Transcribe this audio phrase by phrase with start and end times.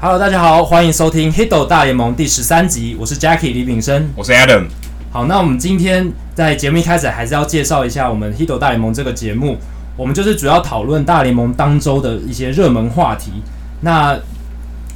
[0.00, 4.66] Hello，大家好，欢迎收听《Hito 大联盟》第十三集，我是 Jackie 李炳生，我是 Adam。
[5.10, 9.56] 好，那我们今天在节目一开始还是要介绍一下我们《Hito 大联盟》这个节目，
[9.96, 13.42] 我们就是主要讨论大联盟当周的一些热门话题。
[13.80, 14.16] 那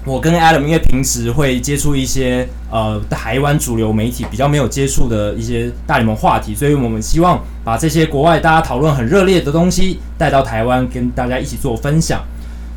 [0.05, 12.23] 我跟 Adam 因为平时会接触一些呃台湾主流媒体比较没有接触的一些大联盟话题，所以我们希望把这些国外大家讨论很热烈的东西带到台湾，跟大家一起做分享。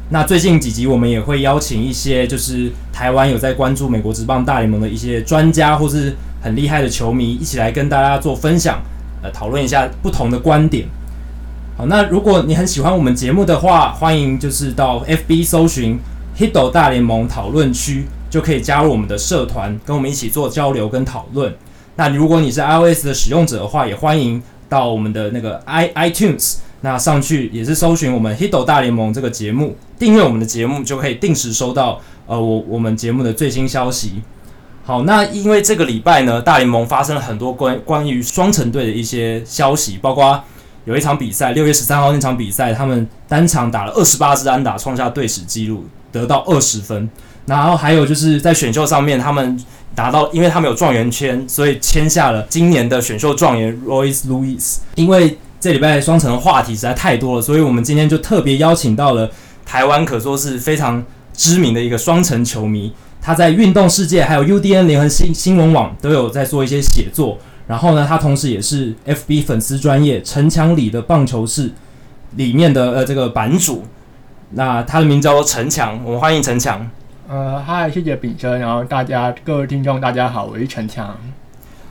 [0.09, 8.79] 那最近几集我们也会邀请一些就是台湾有在关注美国职棒大联盟的一些专家或是很厉害的球迷，一起来跟大家做分享，
[9.23, 10.87] 呃，讨论一下不同的观点。
[11.77, 15.99] 好，那如果你很喜欢我们节目的话，欢迎就是到 FB 搜寻。
[16.37, 21.55] Hito 大联盟讨论区就可以加入我们的社团，跟我们一起做交流跟讨论。
[21.95, 34.21] 那如果你是 iOS 的使用者的话，也欢迎到我们的那个 i iTunes，那上去也是搜寻我们 Hito 大联盟这个节目，订阅我们的节目就可以定时收到呃我我们节目的最新消息。
[34.83, 40.39] 好，那因为这个礼拜呢，大联盟发生了很多关关于双城队的一些消息，包括
[40.83, 45.85] 有一场比赛，六月十三号那场比赛，他们单场打了二十八支安打，创下队史纪录。
[46.11, 47.09] 得到二十分，
[47.45, 49.61] 然后还有就是在选秀上面，他们
[49.93, 54.77] 达到，因为他们有状元签，所以签下了今年的选秀状元 Royce Lewis。
[54.95, 59.27] 因为这礼拜双城的话题实在太多了，所以我们今天就特别邀请到了
[59.65, 67.39] 台湾可说是非常知名的一个双城球迷，他在运动世界还有 UDN 联合新新闻网都有在做一些写作。
[67.65, 71.71] 然后呢，他同时也是 FB 粉丝专业城墙里的棒球室
[72.35, 73.85] 里面的呃这个版主。
[74.51, 76.87] 那他的名字叫做陈强，我们欢迎陈强。
[77.27, 81.17] 呃，嗨，谢谢炳生，然后大家各位听众大家好，我是陈强。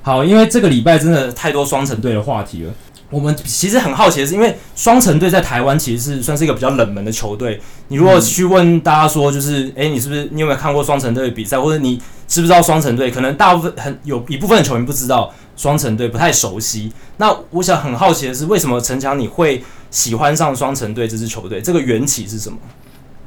[0.01, 2.73] 好，因为这个礼拜真的太多双城队的话题了。
[3.15, 7.61] 我们其实很好奇的是，因为双城队在台湾其实是算是一个比较冷门的球队。
[7.87, 13.13] 你如果去问大家说，就是哎、你是不是你有没有看过双城队的比赛，或者你知不知道双城队？
[13.13, 16.93] 可能大部分很有一部分的球迷不知道双城队，不太熟悉。
[17.19, 21.61] 那我想很好奇的是，为什么陈强你会喜欢上双城队这支球队？
[21.61, 22.59] 这个缘起是什么？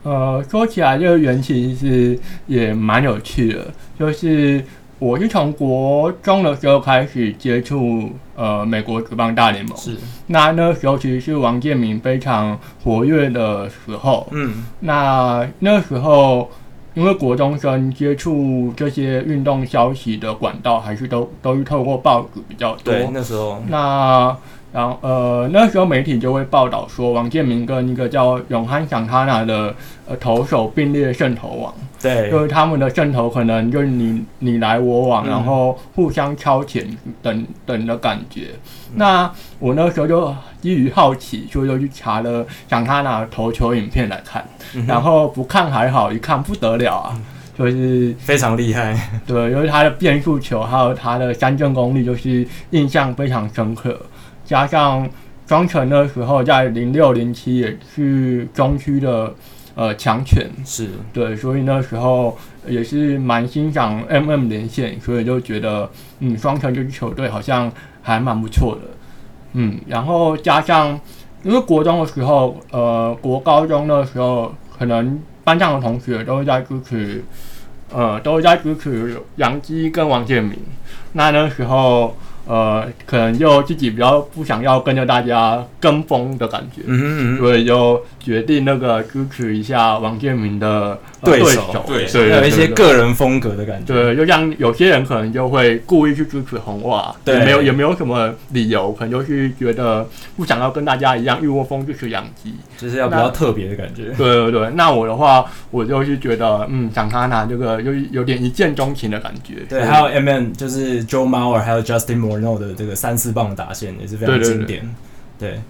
[0.03, 4.61] 呃，说起来这个缘起其实也蛮有趣的，就是。
[4.99, 9.95] 我是从国中的时候开始接触呃美国职棒大联盟，是。
[10.27, 16.49] 那那时候其实是王建民非常活跃的时候，嗯，那那时候
[16.95, 23.61] 因为国中生接触这些运动消息的管道还是都都是透过报纸比较多，对，那时候。
[23.67, 24.35] 那。
[24.73, 29.73] 然后呃，那时候媒体就会报道说，王建民跟一个叫永汉桑塔纳的
[30.07, 31.73] 呃投手并列胜投王，
[32.07, 36.87] 对，就是他们的阵头可能就是你你来我往，嗯、然后互相超前
[37.21, 38.47] 等等的感觉。
[38.89, 47.21] 嗯、那我那时候就基于好奇，所以就去查了想他拿投球影片来看，嗯、然后不看还好，一看不得了啊，
[47.57, 48.97] 就是非常厉害。
[49.25, 53.99] 对，因为他的变速球还有他的三振功力，就是印象非常深刻。
[54.45, 55.07] 加上
[55.47, 59.33] 双城的时候，在零六零七也是中区的
[59.77, 60.89] 呃强权，是。
[61.13, 62.35] 对，所以那时候
[62.67, 65.87] 也是蛮欣赏 MM 连线，所以就觉得
[66.19, 67.71] 嗯，双城这支球队好像
[68.01, 68.81] 还蛮不错的，
[69.53, 70.99] 嗯，然后加上
[71.43, 77.23] 因为国中的时候，呃，国高中的时候，可能班上的同学都在支持，
[77.93, 80.57] 呃，都在支持杨基跟王建民，
[81.13, 82.17] 那那时候。
[82.49, 93.93] 呃，可能就自己比较不想要跟着大家跟风的感觉，嗯哼嗯哼，所以就决定那个支持一下王建民的对手，对手，有一些个人风格的感觉。
[93.93, 104.11] 对，就像有些人可能就会故意去支持红袜，对，也没有也没有什么理由，可能就是觉得不想要跟大家一样一窝蜂支持洋基，就是要比较特别的感觉。
[104.17, 109.65] 对对对，那我的话，我就是觉得，嗯，想他拿这个有有点一见钟情的感觉。
[109.69, 112.47] 对，还有 MM 就是 Joe Mauer，还有 Justin Moore。
[112.57, 114.81] 的这个三四棒的打线也是非常经典。
[115.37, 115.61] 对，对，对，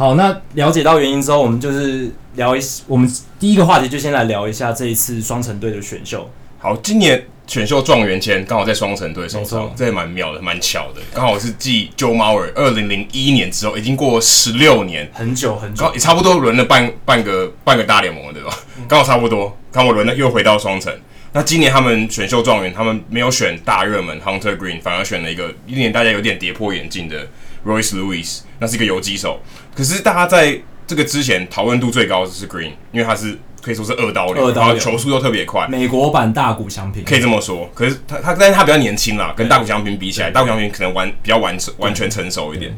[0.00, 3.06] 好，那了解到原因之后，我们就是聊一，我们
[3.38, 6.26] 第一个话题就先来聊一下这一次双城队的选秀。
[6.58, 11.02] 好，今年选秀状元签刚好在双城队手上，这也蛮妙的，蛮巧的。
[11.12, 18.58] 刚好是继 Joe Mauer 二零零一年之后，已经过十六年，很久很久，也差不多轮了半半个半个大联盟了，对吧？
[18.88, 20.90] 刚好差不多，刚好轮了又回到双城。
[21.32, 27.28] 那今年他们选秀状元，他们没有选大热门 Hunter Greene，反而选了一个一年大家有点跌破眼镜的
[27.66, 29.40] Royce Lewis，那是一个游击手。
[29.74, 37.70] 可是大家在这个之前讨论度最高的是 Greene，因为他是可以说是二刀流，然后球速又特别快，美国版大谷翔平可以这么说。
[37.74, 42.76] 可是他他但是他比较年轻啦，跟大谷翔平比起来，大谷翔平可能完比较完完全成熟一点。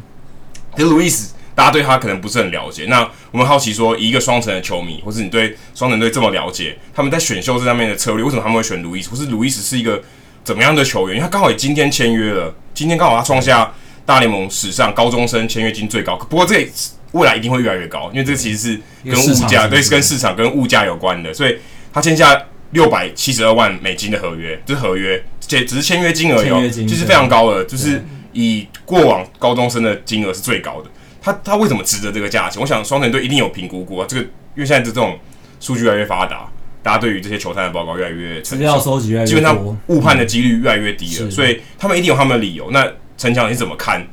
[0.77, 2.87] 可是 Lewis 大家对他可能不是很了解。
[2.87, 9.11] 那我们好奇说，以一个双城的球迷，或是你对双城队这么了解，他们在选秀这上面的策略，为什么他们会选路易斯？
[9.11, 10.03] 或是路易斯是一个
[10.43, 11.17] 怎么样的球员？
[11.17, 13.73] 因为他刚好也今天签约了，今天刚好他创下
[14.05, 16.17] 大联盟史上高中生签约金最高。
[16.17, 16.69] 不过这
[17.13, 21.59] 未来一定会越来越高，因为这其实是跟物价对，跟市场跟物价有关的，所以
[21.93, 28.03] 他签下六百七十二万美金的合约，这是合约，且只是签约金额哦，就是非常高的，就是
[28.33, 30.91] 以过往高中生的金额是最高的。
[31.21, 32.61] 他他为什么值得这个价钱？
[32.61, 34.07] 我想双城队一定有评估过啊。
[34.09, 35.19] 这个因为现在这种
[35.61, 36.49] 数据越来越发达，
[36.83, 42.71] 大家对于这些球探的报告越来越资料收集越来越多，基本上误判的几率越来越低了，嗯、所以他们一定有他们的理由。
[42.71, 42.91] 那
[43.23, 44.05] 陈强你怎么看？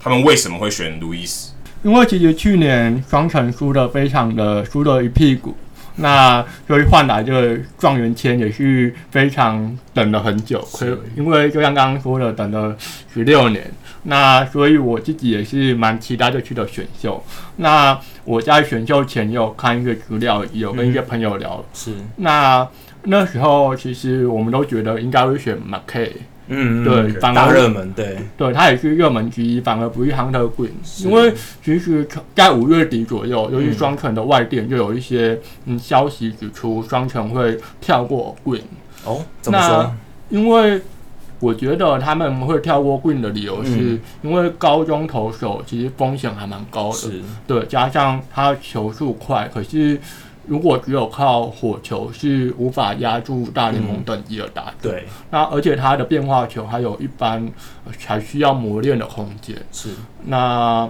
[0.00, 1.52] 他们为什么会选路易斯？
[1.82, 5.54] 因为其实去年双城输的非常的输了一屁股。
[5.96, 12.74] 那所以换来这个状元签也是非常等了很久，可因为就像刚刚说的，等了
[13.12, 13.70] 十六年。
[14.04, 17.22] 那所以我自己也是蛮期待这次的选秀。
[17.56, 21.62] 那我在选秀前有看一个资料，有跟一些朋友聊。
[21.74, 21.92] 是。
[22.16, 22.66] 那
[23.02, 26.12] 那时候其实我们都觉得应该会选 McKay。
[26.48, 31.32] 嗯，对，反而热门，对，对，他也是热门之一，反而不是 Hunter Greene，因为
[31.64, 38.60] 其实，在五月底左右，由于双城的外电就有一些嗯消息指出，双城会跳过 Greene。
[39.04, 39.94] 哦，怎么说？
[40.28, 40.82] 因为
[41.40, 47.10] 我觉得他们会跳过 Greene 的理由是，因为高中投手其实风险还蛮高的，
[47.46, 49.98] 对，加上他球速快，可是。
[50.46, 55.04] 如果只有靠火球是无法压住大联盟等级的打者，对。
[55.30, 57.50] 那而且他的变化球还有一般
[58.04, 59.56] 还需要磨练的空间。
[59.72, 59.90] 是。
[60.24, 60.88] 那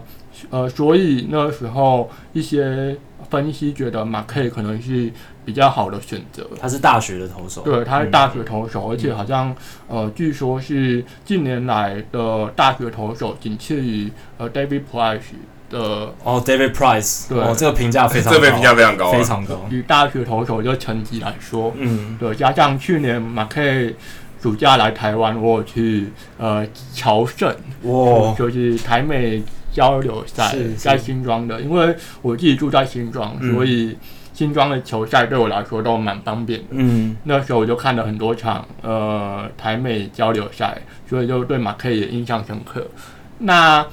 [0.51, 2.97] 呃，所以那时候一些
[3.31, 5.11] 分析觉得 McKay 可能是
[5.45, 6.45] 比较好的选择。
[6.61, 7.63] 他是大学的投手。
[7.63, 9.55] 对，他是大学投手，而且好像
[9.89, 15.21] 呃，据说是近年来的大学投手仅次于呃 David Price。
[15.71, 19.67] 的哦，David Price，对，哦，这个评价非常高，这边评价非常高，非常高。
[19.71, 23.95] 以大学投手这成绩来说，嗯，对，加上去年 McKay
[24.43, 33.97] 暑假来台湾，我去呃朝圣，哇，就是台美交流赛在新庄的，因为我自己住在新庄，嗯、所以
[34.33, 36.67] 新庄的球赛对我来说都蛮方便的。
[36.71, 40.77] 嗯，那时候我就看了很多场呃台美交流赛，
[41.09, 42.87] 所以就对 McKay 也印象深刻。
[43.39, 43.85] 那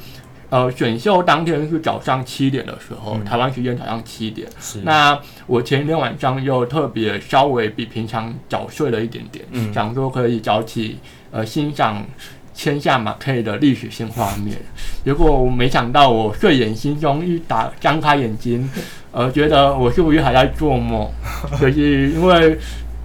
[0.52, 4.48] 呃，选秀当天是早上七点的时候，嗯、台湾时间早上七点。
[4.60, 4.80] 是。
[4.84, 5.18] 那
[5.48, 11.00] 我前一天晚上又特别稍微比平常早睡了一点点，嗯、想说可以早起
[11.32, 12.06] 呃欣赏
[12.54, 14.58] 签下 McKay 的历史性画面。
[15.04, 18.70] 结果我没想到，我睡眼惺忪一打张开眼睛，
[19.12, 21.10] 呃，觉得我是不是还在做梦？
[21.58, 22.60] 可是因为。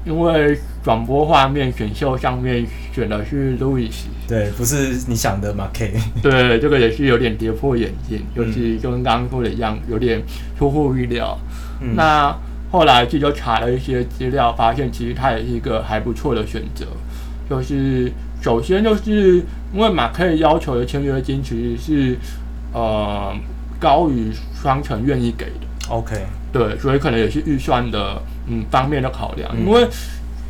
[0.06, 2.64] 因为转播画面选秀上面
[2.94, 5.93] 选的是路易斯，对，不是你想的 McKay。
[6.23, 10.23] 对，这个也是有点跌破眼镜，就是跟刚刚说的一样，有点
[10.58, 11.38] 出乎意料。
[11.81, 12.34] 嗯、那
[12.70, 16.87] 后来就就查了一些资料，发现其实它也是一个还不错的选择。
[17.49, 19.37] 就是首先就是
[19.73, 22.19] 因为 McKay 要求的签约金其实是
[22.73, 23.34] 呃
[23.78, 24.31] 高于
[24.61, 25.67] 双城愿意给的。
[25.88, 26.17] OK，
[26.52, 28.20] 对，所以可能也是预算的。
[28.49, 29.84] 嗯，方面的考量，因为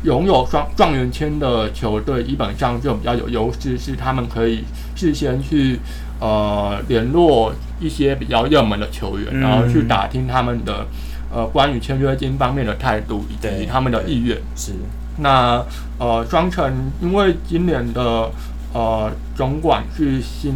[0.03, 4.63] 拥有双状元签的球队基本上就比较有优势，是他们可以
[4.95, 5.79] 事先去
[6.19, 10.85] 呃联络一些比较热门的球员，然后去打听他们的
[11.33, 14.37] 呃关于签约金方面的态度以及他们的意愿。
[14.55, 14.73] 是，
[15.17, 15.63] 那
[15.97, 18.29] 呃双城因为今年的。
[18.77, 20.53] 呃，总管是新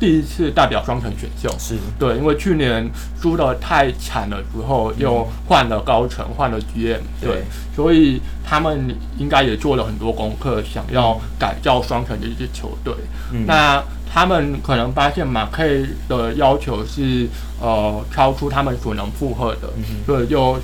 [0.00, 1.76] 第一次代表双城选秀，是。
[2.00, 2.90] 对，因为去年
[3.22, 12.92] 输的太惨了之后，又换了高层，换了 GM，对，对所以他们应该也做了很多功课，想要改造双城的一支球队。
[13.30, 13.80] 嗯、那
[14.12, 17.28] 他们可能发现 McKay 的要求是
[17.60, 20.58] 呃超出他们所能负荷的，嗯、所以就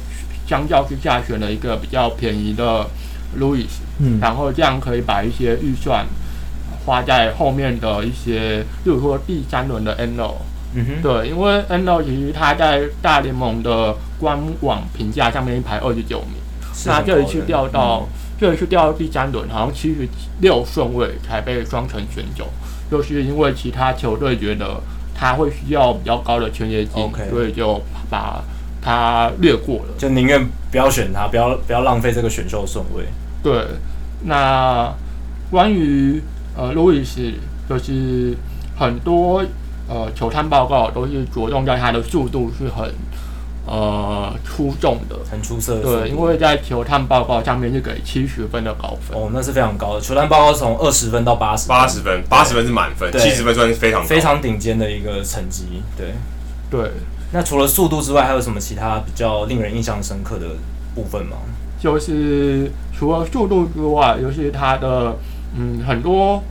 [0.45, 2.85] 相较之下选了一个比较便宜的
[3.37, 6.05] 路易斯，嗯，然后这样可以把一些预算。
[6.87, 10.37] 花在后面的一些，比如说第三轮的 NO，
[10.73, 16.37] 嗯哼，对，因为 NO 其实他在大联盟的官网评价上面排二十九名，
[16.87, 18.09] 那这一次掉到，嗯、
[18.41, 20.09] 这一次掉到第三轮，好像七十
[20.41, 22.49] 六顺位才被双城选走，
[22.89, 24.81] 就是因为其他球队觉得
[25.13, 28.45] 他会需要比较高的签约金.所以就把
[28.81, 30.41] 他略过了，就宁愿
[30.71, 33.03] 不要选他，不要不要浪费这个选秀顺位。
[33.43, 33.67] 对，
[34.23, 34.95] 那
[35.51, 36.23] 关于。
[36.57, 37.33] 呃，路易斯
[37.69, 38.35] 就是
[38.79, 39.45] 很多
[39.89, 42.91] 呃球探报告都是着重在他的速度是很
[43.67, 45.83] 呃出众的，很出色的。
[45.83, 49.19] 对，因为在球探报告上面是给七十分的高分。
[49.19, 50.01] 哦，那是非常高的。
[50.01, 55.83] 球探报告从二十分到八十，八十分，八十分是满分，七十分算是非常非常顶尖的一个成绩。
[55.97, 56.15] 对，
[56.71, 56.91] 对，
[57.33, 60.47] 那除了速度之外，还有什么其他比较令人印象深刻的
[60.95, 61.37] 部分吗？
[61.79, 65.15] 就是除了速度之外，就是他的
[65.59, 66.43] 嗯很多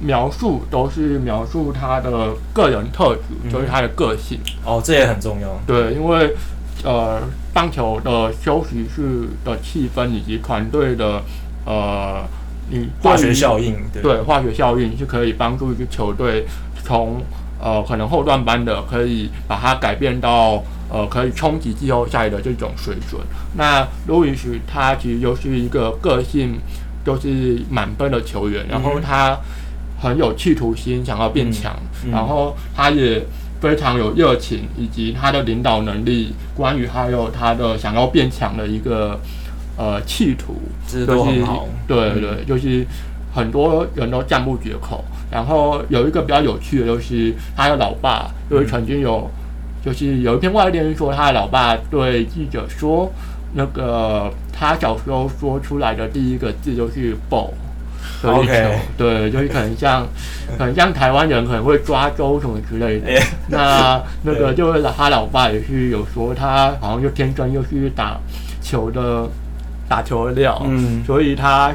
[0.00, 4.38] 描述都是描述他的个人特质，嗯、就是他的个性。
[4.64, 5.48] 哦，这也很重要。
[5.66, 6.34] 对，因为
[6.82, 7.20] 呃
[7.52, 11.22] 棒球的休息室的气氛以及团队的
[11.64, 12.24] 呃
[12.70, 16.44] 你化学效应，对，对化学效应是可以帮助一支球队
[16.82, 17.22] 从
[17.62, 20.62] 呃可能后段班的可以把它改变到。
[20.92, 23.20] 呃，可以冲击季后赛的这种水准。
[23.56, 26.56] 那路易斯他其实就是一个个性
[27.04, 29.36] 就是满分的球员，然后他
[30.00, 31.74] 很有企图心，想要变强，
[32.10, 33.22] 然后他也
[33.60, 36.32] 非常有热情，以及他的领导能力。
[36.54, 39.18] 关于还有他的想要变强的一个
[39.76, 40.56] 呃企图，
[41.06, 41.68] 都很好。
[41.88, 42.86] 就是、对对，嗯、就是
[43.34, 45.04] 很多人都赞不绝口。
[45.30, 49.30] 然后有一个比较有趣的，就是他的老爸，就是曾经有。
[49.84, 53.12] 就是有一篇外电说，他的老爸对记者说，
[53.54, 57.50] 那个他小时候说出来的第一个字就是 “ball”，
[58.20, 58.52] 所以球
[58.98, 60.06] 对，就是可能像，
[60.58, 63.22] 可能像台湾人可能会抓周什么之类的。
[63.48, 68.18] 那那个就是他老爸也是有说，他好像就天生又是打
[68.60, 69.28] 球的，
[69.88, 70.60] 打球的料。
[70.64, 71.72] 嗯，所以他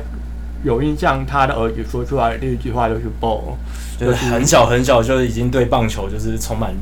[0.64, 3.56] 有印象，他的儿子说出来的第一句话就是 “ball”，
[3.98, 6.74] 就是很小很小就已经对棒球就是充满。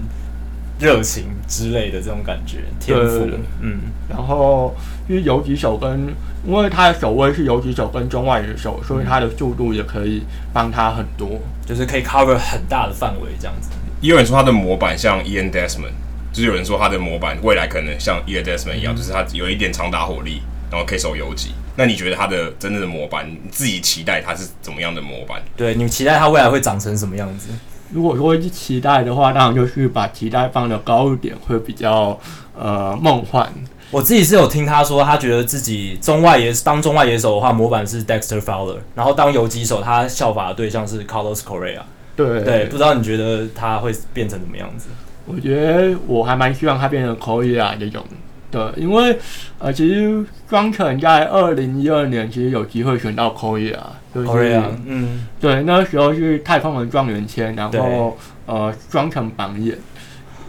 [0.79, 3.27] 热情之类的这种感觉，天赋，
[3.61, 3.79] 嗯，
[4.09, 4.75] 然后
[5.07, 6.13] 因为游击手跟，
[6.45, 13.69] 因为他的守卫是游击手跟中外野手，所以他的速度也可以帮他很多，就是可以 cover 很大的范围这样子。
[14.01, 15.93] 也有人说他的模板像 Ian Desmond，
[16.31, 21.53] 就是有人说他的模板未来可能像 Ian Desmond 一样，嗯、就是他有一点长打火力，然后可以守游击。
[21.75, 25.41] 那你觉得他的真正的模板，你自己期待他是怎么样的模板？
[25.55, 27.49] 对，你们期待他未来会长成什么样子？
[27.91, 32.19] 如果说是期待的话，当然就是把期待放的高一点，会比较
[32.57, 33.51] 呃梦幻。
[33.89, 41.79] 我自己是有听他说，他觉得自己中外野当中外野手的话，模板是 Dexter Fowler，然后当游击手，他效法的对象是 Carlos Correa。
[42.15, 44.89] 对对，不知道你觉得他会变成什么样子？
[45.25, 48.03] 我觉得我还蛮希望他变成 Correa 这种。
[48.49, 49.19] 对，因为
[49.59, 53.77] 呃，其实双城在二零一二年其实有机会选到 Correa，
[54.15, 59.77] 就是 Correa，嗯，对，那时候是太空人状元签，然后呃双城榜眼，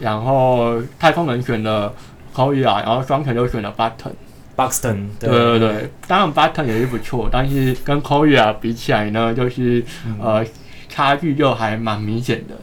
[0.00, 1.92] 然后太空人选了
[2.32, 5.28] Correa，然后双城又选了 Buxton，Buxton，对。
[5.28, 9.84] 对对，当然 Buxton 也是不错，但是跟 Correa 比起来呢，就是
[10.22, 10.46] 呃
[10.88, 12.54] 差距就还蛮明显的，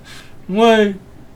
[0.48, 0.94] 因为。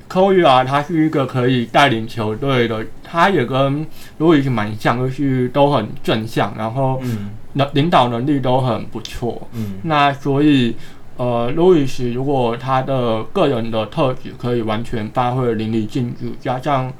[0.09, 3.85] 科伊啊他是一个可以带领球队的，他也跟
[4.17, 6.99] 路易斯蛮像，就是都很正向，然后
[7.53, 9.47] 能领导能力都很不错。
[9.53, 10.75] 嗯，那所以
[11.15, 16.91] 呃，路易斯如果他的个人的特质可以完全发挥淋漓尽致，加上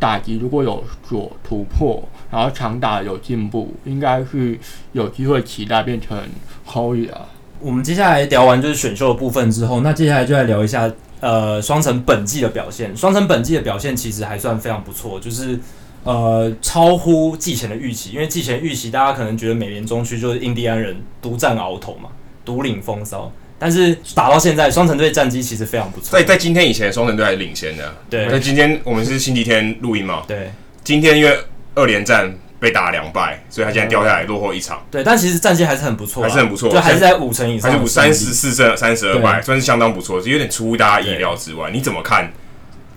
[0.00, 2.02] 打击如果有所突破，
[2.32, 4.58] 然后长打有进步，应该是
[4.90, 6.18] 有机会期待变成
[6.66, 7.20] 科伊啊。
[7.60, 10.90] 我们接下来聊完就是选秀的部分之后，那接下来就来聊一下。
[11.20, 15.58] 呃，双城本季的表现，双城本季的表现其实还算非常不错，就是
[16.04, 18.12] 呃超乎季前的预期。
[18.12, 22.08] 因为季前预期，大家可能觉得美联中区就是印第安人独占鳌头嘛，
[22.44, 23.30] 独领风骚。
[23.58, 26.18] 但是打到现在，双城队战绩其实非常不错。
[26.18, 27.94] 在在今天以前，双城队还是领先的。
[28.08, 30.22] 对，那今天我们是星期天录音嘛？
[30.26, 30.50] 对，
[30.82, 31.38] 今天因为
[31.74, 32.34] 二连战。
[32.60, 34.84] 被打两败，所以他现在掉下来落后一场。
[34.90, 41.70] 对，但其实战绩还是很不错，还是很不错，就还是在五成以上，还是五三十四胜三十二败，算是相当不错，有点出乎大家意料之外。
[41.72, 42.30] 你怎么看？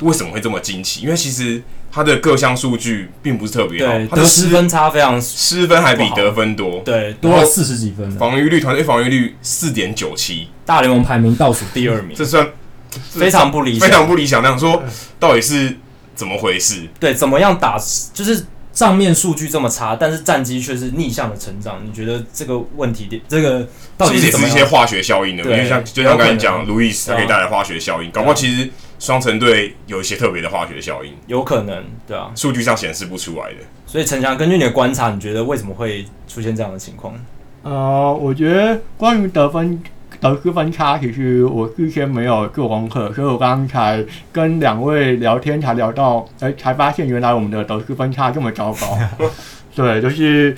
[0.02, 1.04] 为什么会这么惊奇？
[1.04, 8.12] 因为其实他的各项数据并不是特别好，他的失分差非常，失分还比得分多，对，多了四十几分。
[8.18, 12.46] 防御率团队防御率四点九七，大联盟排名倒数第二名，这算
[13.12, 14.44] 非常不理想，非常不理想。
[14.44, 14.84] 那样说，
[15.18, 15.78] 到底是
[16.14, 16.90] 怎么回事？
[17.00, 17.78] 对，怎么样打
[18.14, 18.46] 就是。
[18.74, 21.80] 账面数据这么差，但是战绩却是逆向的成长。
[21.86, 23.66] 你觉得这个问题点，这个
[23.96, 33.58] 到底是怎么一些化学效应的，对就像就像刚才讲，路易斯他可以带来化学效应，搞不好其实双城队有一些特别的化学效应，有可能，对啊，数据上显示不出来的。
[33.86, 37.14] 所以陈强，根据你的观察，你觉得为什么会出现这样的情况？
[37.62, 39.82] 呃，我觉得关于得分。
[40.24, 48.98] 得失分差，其实我之前没有做功课，所以我刚才跟两位聊天才聊到，哎、欸，才发现原来我们的得失分差这么糟糕。
[49.76, 50.56] 对，就是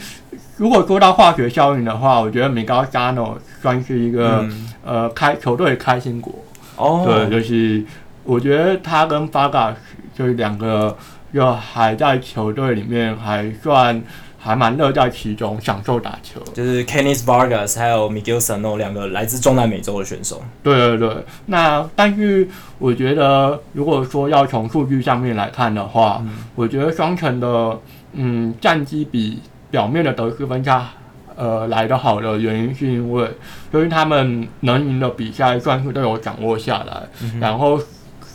[0.57, 6.33] 如果说到化学效应的话，我觉得米高加诺算是一个、嗯、呃开球队开心果。
[6.75, 7.83] 哦，对，就是
[8.23, 9.77] 我觉得他跟巴嘎斯
[10.13, 10.95] 就是两个，
[11.33, 14.01] 就还在球队里面还算。
[14.45, 16.39] 还蛮乐在其中，享受打球。
[16.53, 20.39] 就是 Kenneth Vargas 还有 Miguel Sano 两个来自中南美洲的选手。
[20.61, 22.47] 对对对，那但是
[22.77, 27.79] 我觉得，如果说要从数据上面来看的话，嗯、我觉得双城的
[28.13, 30.89] 嗯战绩比表面的得失分差
[31.35, 33.27] 呃来的好的原因，是因为
[33.73, 37.81] 就是他们能赢的比赛算是都有掌握下来，嗯、然后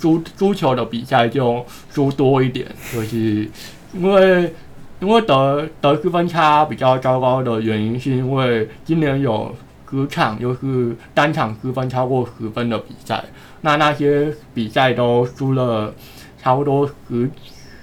[0.00, 3.48] 输输球的比赛就输多一点，就是
[3.94, 4.52] 因为。
[5.00, 9.54] 因为得得失分差比较糟糕的原因，是因为今年有
[9.90, 13.24] 十场就是单场失分超过十分的比赛，
[13.62, 15.92] 那那些比赛都输了
[16.40, 17.30] 差不多十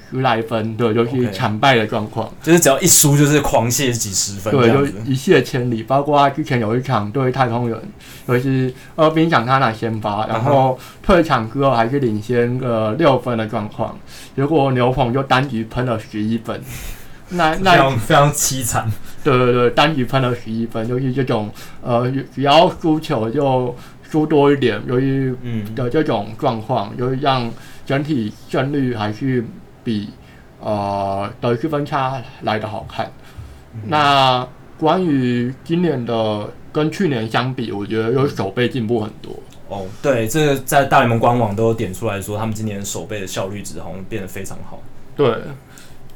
[0.09, 2.31] 十来分，对，就是惨败的状况。
[2.41, 5.83] 就是只要一输就是狂泻几十分，对，就一泻千里。
[5.83, 7.81] 包括之前有一场对太空人，
[8.25, 13.97] 就是二兵想他那先发，然后退场之后还是领先个六分的状况，
[14.33, 16.61] 结果牛棚就单局喷了十一分。
[17.29, 18.89] 那那非常非常凄惨，
[19.23, 25.35] 对对对，单局判了十一分，就是这种呃，只要输球就输多一点，由于
[25.75, 27.51] 的这种状况，由于让
[27.85, 29.45] 整体胜率还是
[29.83, 30.09] 比
[30.61, 33.11] 呃得失分差来的好看。
[33.73, 34.47] 嗯、那
[34.79, 39.37] 关于今年的跟去年相比，我觉得有守备进步很多。
[39.67, 44.81] 哦，对，这个在大联盟官网都有点出来说，他们今年守备的效率值好像变得非常好。
[45.13, 45.35] 对。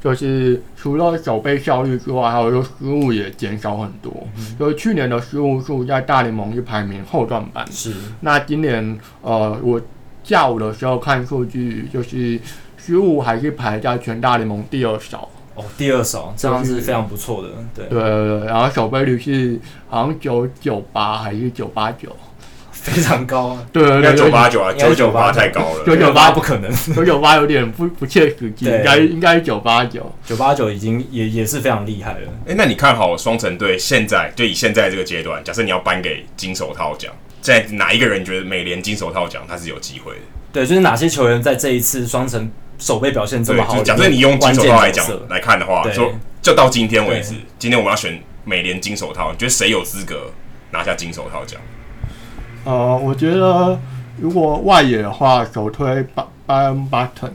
[0.02, 4.12] 就是除了守备效率之外，还有就失误也减少很多。
[4.36, 7.64] 嗯、就是去年的失误数在大联盟是排名后段班。
[7.70, 7.94] 是。
[8.20, 9.80] 那今年呃，我
[10.24, 12.40] 下午的时候看数据，就是
[12.76, 15.28] 失误还是排在全大联盟第二少。
[15.54, 17.50] 哦，第二少，这样是非常不错的。
[17.74, 17.86] 对。
[17.86, 22.08] 对对对，然后守备率是好像九九八还是九八九。
[22.82, 23.66] 非常高啊！
[23.72, 32.18] 对对对，九八九啊，九九八太高了，九九八不可能，九九八有点不不切实际，应该应该是九八九，九八九已经也也是非常厉害了。
[32.44, 40.20] 哎、欸，那你看好双城队现在就以现在这个阶段，假设你要颁给金手套奖，在哪一个人觉得美联金手套奖他是有机会的？
[40.52, 43.80] 对，就是哪些球员在这一次双城守备表现这么好？
[43.84, 46.12] 假设你用金手套来讲来看的话，说
[46.42, 50.32] 就到今天为止，今天我们要选美联金手套，你觉得谁有资格
[50.72, 51.60] 拿下金手套奖？
[52.64, 53.78] 呃，我觉得
[54.20, 57.30] 如果外野的话，首推巴巴恩巴特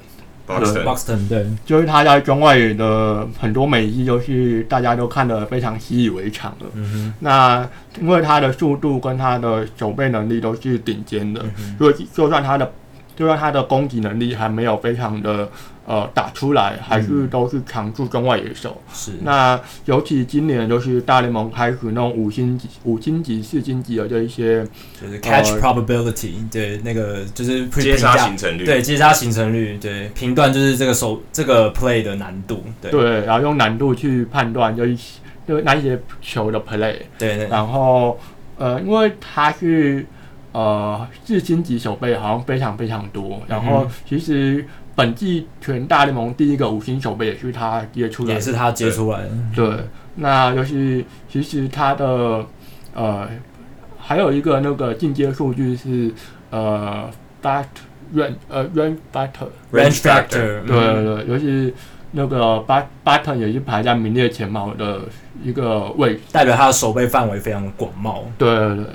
[0.46, 6.66] 巴特巴特对，就是他在中外野的很多美技，就是大家都看得非常习以为常的。
[6.74, 11.44] 嗯哼，那因为他的速度跟他的守备能力都是顶尖的，
[11.78, 12.72] 所以、就算他的。
[13.18, 15.50] 就算他的攻击能力还没有非常的
[15.88, 18.80] 呃打出来，还是都是常驻中外野手。
[18.94, 19.14] 是。
[19.24, 24.68] 那尤其今年就是大联盟开始那种五星级、五星级、四星级的这一些，
[25.02, 32.62] 就是 catch probability，、呃、对那个就是接杀形成率，对接杀形成率，对评断就是这个手这个 play 的难度。
[32.82, 32.92] 对。
[32.92, 35.00] 对，然后用难度去判断就一
[35.48, 36.98] 就那一些球的 play。
[37.18, 37.48] 对，对。
[37.48, 38.20] 然后
[38.58, 40.06] 呃，因为他是。
[40.54, 44.66] 呃，四星级手背好像非常非常多，然后其实
[44.98, 49.30] 本季全大联盟第一个五星守备也是他接出来，也是他接出来的。
[49.56, 49.78] 对，
[50.16, 52.44] 那就是其实他的
[52.96, 53.30] 呃
[54.00, 56.12] 还有一个那个进阶数据是
[56.50, 57.08] 呃
[57.44, 57.66] bat
[58.16, 61.72] range 呃 range factor range factor，对对对，尤其
[62.14, 65.02] 那个 bat Button 也是排在名列前茅的
[65.44, 68.24] 一个位置，代表他的守备范围非常广袤。
[68.40, 68.86] 对对对。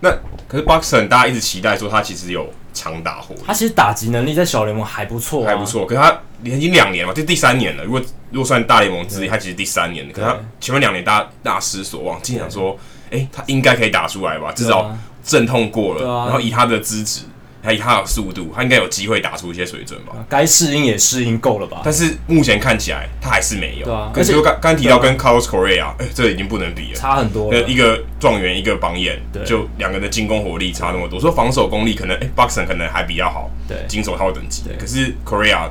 [0.00, 0.10] 那
[0.48, 5.86] 可是 Buxton 大家一直期待说他其实有强打火，他其实打击能力在小联盟还不错，还不错。
[5.86, 7.84] 可是他已经两年了，这第三年了。
[7.84, 10.06] 如果如果算大联盟之一，他其实第三年。
[10.12, 12.78] 可是他前面两年大大失所望，经常说，
[13.10, 14.52] 哎，他应该可以打出来吧？
[14.52, 17.22] 至少阵痛过了，然后以他的资质。
[17.66, 20.12] 他以他的速度，他应该有机会打出一些水准吧？
[20.28, 21.80] 该适应也适应够了吧？
[21.82, 23.84] 但是目前看起来他还是没有。
[23.84, 27.52] 对啊，而且刚刚提到跟 Carlos Correa，哎，这已经不能比了，差很多。
[27.52, 31.20] 一个状元，一个榜眼，就两个人的进攻火力差那么多。
[31.20, 34.62] 说防守功力可能，哎，Buxton 可能还比较好，对，金手套等级。
[34.78, 35.68] 可是 Correa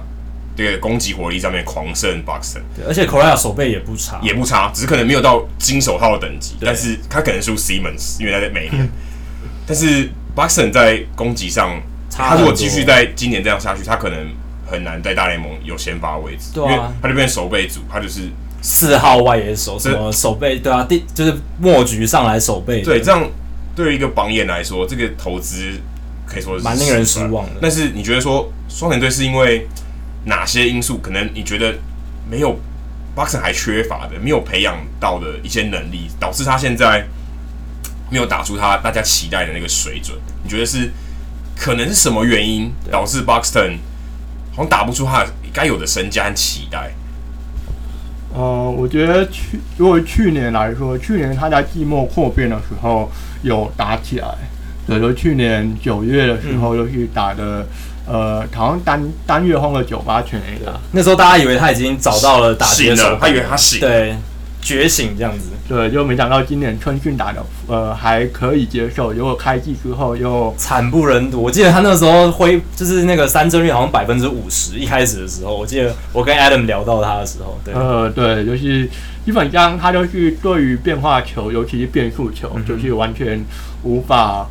[0.58, 2.22] 这个攻击火力上面狂胜
[2.76, 6.56] 对，而且 Correa 手背也不差，也不差，只是可能没有到金手套的等级。
[6.60, 8.90] 但是他可能输 Simmons，因为他在美联。
[9.68, 11.82] 但是 Buxton 在攻击上。
[12.18, 14.18] 他如果继续在今年这样下去，他可能
[14.66, 18.30] 很难在大联盟有先发位置，对啊，因为他就变守备组，他就是
[18.62, 23.30] 四号外野手，什么守备，对啊，第就是末局上来守备，对，这样
[23.76, 25.74] 对于一个榜眼来说，这个投资
[26.26, 27.60] 可以说是蛮令人失望的。
[27.62, 29.68] 但是你觉得说双城队是因为
[30.24, 30.98] 哪些因素？
[31.00, 31.76] 可能你觉得
[32.32, 32.58] 没有
[33.14, 37.06] Buxton 还缺乏的，没有培养到的一些能力，导致他现在
[38.10, 40.18] 没有打出他大家期待的那个水准？
[40.44, 40.92] 你觉得是？
[41.58, 43.78] 可能是什么原因导致 Buxton
[44.54, 46.92] 好像打不出他该有的身价和期待？
[48.34, 53.10] 呃，我觉得去如果去年来说，去年他在季末扩编的时候
[53.42, 54.36] 有打起来，
[54.86, 57.66] 对，就去年九月的时候，又去打的，
[58.06, 64.14] 嗯、呃，好像单单月轰了九八全 A 的，那时候大家以为他已经找到了打击的手，他以为他醒，对。
[64.66, 69.14] 觉醒这样子，对，就没想到今年春训打的，呃，还可以接受。
[69.14, 71.40] 结果开季之后又惨不忍睹。
[71.40, 74.80] 我记得他那时候挥，就是那个三振率好像百分之五十。
[74.80, 78.90] 一开始的时候，我记得我跟 Adam 聊到他的时候，对，呃，对，就是
[79.24, 83.40] 基本上他就是对于变化球，尤其是变速球，嗯、就是完全
[83.84, 84.48] 无法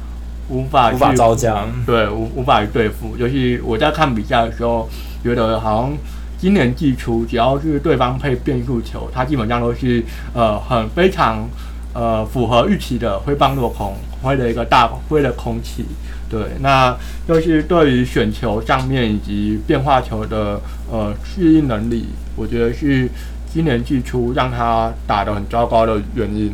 [0.48, 3.16] 无法无法招架，对，无无法对付。
[3.18, 4.88] 尤其我在看比赛的时候，
[5.24, 6.13] 觉得好像。
[6.44, 10.04] 今年季初，只要是对方配变速球，他基本上都是
[10.34, 11.48] 呃很非常
[11.94, 15.86] 呃符合预期的挥棒落空，挥了一个大挥的空气。
[16.28, 16.94] 对，那
[17.26, 20.60] 就是对于选球上面以及变化球的
[20.92, 23.08] 呃适应能力，我觉得是
[23.50, 26.52] 今年季初让他打得很糟糕的原因。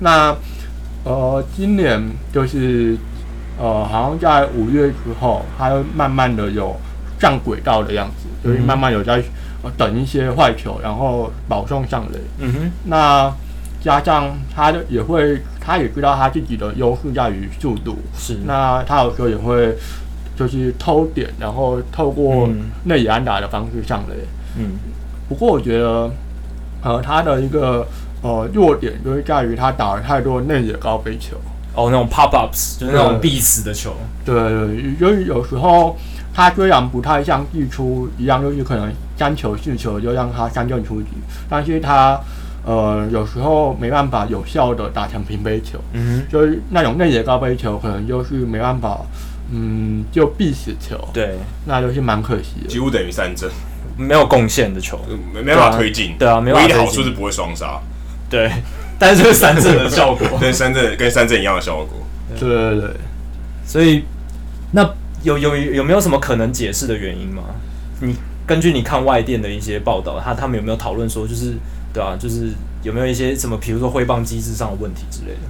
[0.00, 0.34] 那
[1.04, 2.96] 呃今年就是
[3.56, 6.74] 呃好像在五月之后，他慢慢的有
[7.20, 8.27] 上轨道的样子。
[8.42, 9.22] 所以慢慢有在
[9.76, 12.18] 等一些坏球，然后保送上垒。
[12.38, 12.70] 嗯哼。
[12.84, 13.32] 那
[13.80, 17.98] 加上他也会，他也知道他自己的优势在于速度。
[18.16, 18.38] 是。
[18.46, 19.76] 那他有时候也会
[20.36, 22.48] 就是偷点，然后透过
[22.84, 24.14] 内野安打的方式上垒。
[24.56, 24.78] 嗯。
[25.28, 26.10] 不过我觉得，
[26.82, 27.86] 呃，他的一个
[28.22, 31.36] 呃弱点就是在于他打了太多内野高飞球。
[31.74, 33.94] 哦，那种 pop ups 就是那种必死的球。
[34.24, 35.96] 对对，就是有时候。
[36.38, 41.08] 他虽然不太像季初一样，就是可能三球四球就让他三振出局，
[41.50, 42.16] 但是他
[42.64, 49.00] 呃有时候没办法有效的打成平杯球，嗯，就是那种内野高飞球，可能就是没办法，
[49.50, 51.34] 嗯，就必死球，对，
[51.66, 53.50] 那就是蛮可惜的，几乎等于三振，
[53.96, 54.96] 没有贡献的球，
[55.34, 56.56] 没没办法推进，对啊，没有。
[56.56, 57.80] 唯一的好处是不会双杀，
[58.30, 58.48] 对，
[58.96, 62.06] 但是三振的效果， 跟三振跟三振一样的效果，
[62.38, 62.90] 对对对，
[63.66, 64.04] 所以
[64.70, 64.88] 那。
[65.22, 67.42] 有有有没有什么可能解释的原因吗？
[68.00, 68.14] 你
[68.46, 71.54] 根据你看外电的一些报道，他他们有没有讨论说，就是
[71.92, 72.52] 对啊，就是
[72.82, 75.40] 有没有一些什么，比如说挥棒机制上的问题之类的？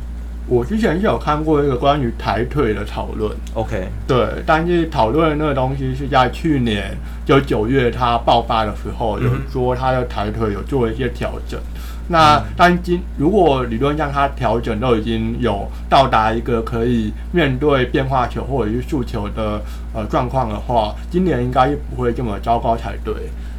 [0.48, 11.61] 我之前是有看过一个关于抬腿的讨论，OK，对，但是讨论的那个东西是在去年就九月他爆发的时候，有说他的抬腿有做一些调整。
[12.10, 19.60] 那但今如果理论上他调整都已经有到达一个可以面对变化球或者是速球的
[19.94, 23.14] 呃状况的话，今年应该不会这么糟糕才对。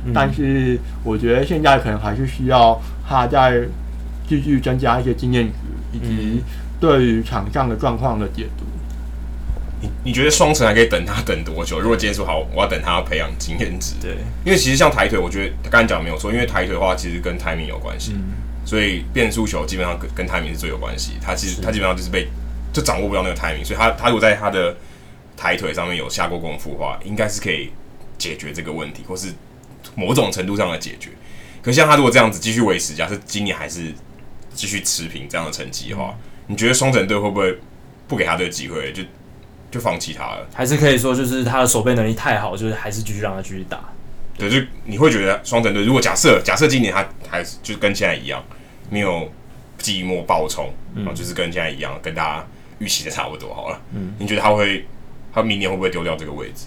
[0.06, 3.62] 嗯、但是我觉得现在可能还是需要他再
[4.28, 5.54] 继续增加一些经验值，
[5.92, 6.44] 以及
[6.80, 8.66] 对于场上的状况的解读。
[9.82, 11.80] 你你觉得双城还可以等他等多久？
[11.80, 13.96] 如果今天说好，我要等他培养经验值。
[14.02, 14.12] 对，
[14.44, 18.24] 因为其实像抬腿，我觉得他刚才讲的没有错，因为抬腿的话其实跟 timing 有关系，嗯、
[18.66, 21.14] 所以变速球基本上跟跟 timing 是最有关系。
[21.22, 22.28] 他其实他基本上就是被
[22.74, 24.76] 就掌握不到那个 timing，所以他他如果在他的
[25.38, 27.72] 抬腿上面有下过功夫的话，应该是可以
[28.18, 29.30] 解决这个问题，或是
[29.96, 31.12] 某种程度上的解决。
[31.62, 33.94] 可是像他如果这样子继续维持，假设今年还是
[34.54, 36.14] 继续持平这样的成绩的话，
[36.48, 37.58] 嗯、你觉得双城队会不会
[38.08, 38.92] 不给他这个机会？
[38.92, 39.04] 就
[39.72, 43.80] 就放弃他了，还是可以说就是他的守备能力太好，就是还是继续让他继续打。
[44.38, 48.44] 对，就你会觉得双城队如果假设假设今年他还是就跟现在一样，
[48.90, 49.32] 没有
[49.80, 52.48] 寂寞爆冲，嗯，就是跟现在一样，跟大家
[52.80, 53.82] 预期的差不多好了。
[53.94, 54.86] 嗯，你觉得他会
[55.34, 56.66] 他明年会不会丢掉这个位置？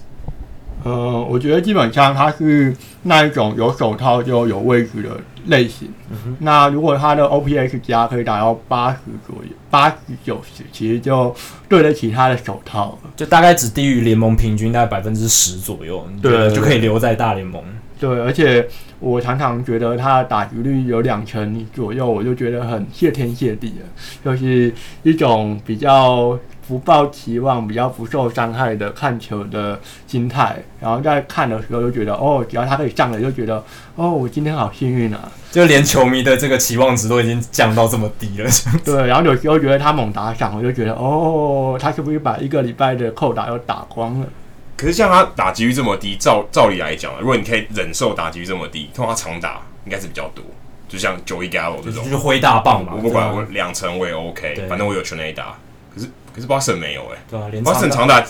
[0.83, 5.87] 呃，我觉得基本上他是那一种有手套就有位置的类型。
[6.11, 11.33] 嗯、那如果他的 OPS 加可以达到八十左右，八十九十，其实就
[11.69, 17.63] 对得起他的手套，就大概只低于联盟平均大概百分之十左右，对，就可以留在大联盟。
[17.97, 18.67] 对，而且
[18.99, 23.87] 我常常觉得他的打击率有两成左右，我就觉得很谢天谢地了，
[24.25, 26.37] 就是一种比较。
[26.67, 33.63] 不抱期望，比较不受伤害的看球的心态，然后在看的时候就觉得，哦，只要他可以上来，就觉得，
[33.95, 35.31] 哦，我今天好幸运啊！
[35.51, 38.49] 就连球迷的这个期望值都已经降到这么低了。
[38.83, 44.27] 对，然后有时候觉得他猛打赏，我就觉得，哦，他是不是把一个礼拜的扣打又打光了？
[44.75, 50.43] 可是像他打击率这么低，照照理来讲，如果你可以忍受打击率这么低，通常他长打应该是比较多，
[50.87, 52.93] 就像 Joey Gallo 这种，就是挥大棒嘛。
[52.95, 55.57] 我不管我两成我也 OK，反正我有全垒打。
[55.93, 56.07] 可是。
[56.33, 58.23] 可是巴神没有哎、欸，对啊，巴神长打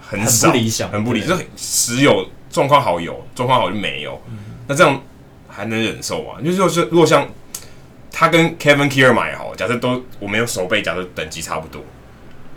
[0.00, 5.02] 很少，很不理想，很不理想，时有状况好有，状况好就没有，嗯、那这样
[5.48, 6.40] 还能忍受啊？
[6.40, 7.26] 就是说，如果像
[8.10, 11.82] 他跟 Kevin Kiermaier 好，假设都我们用手背，假设等级差不多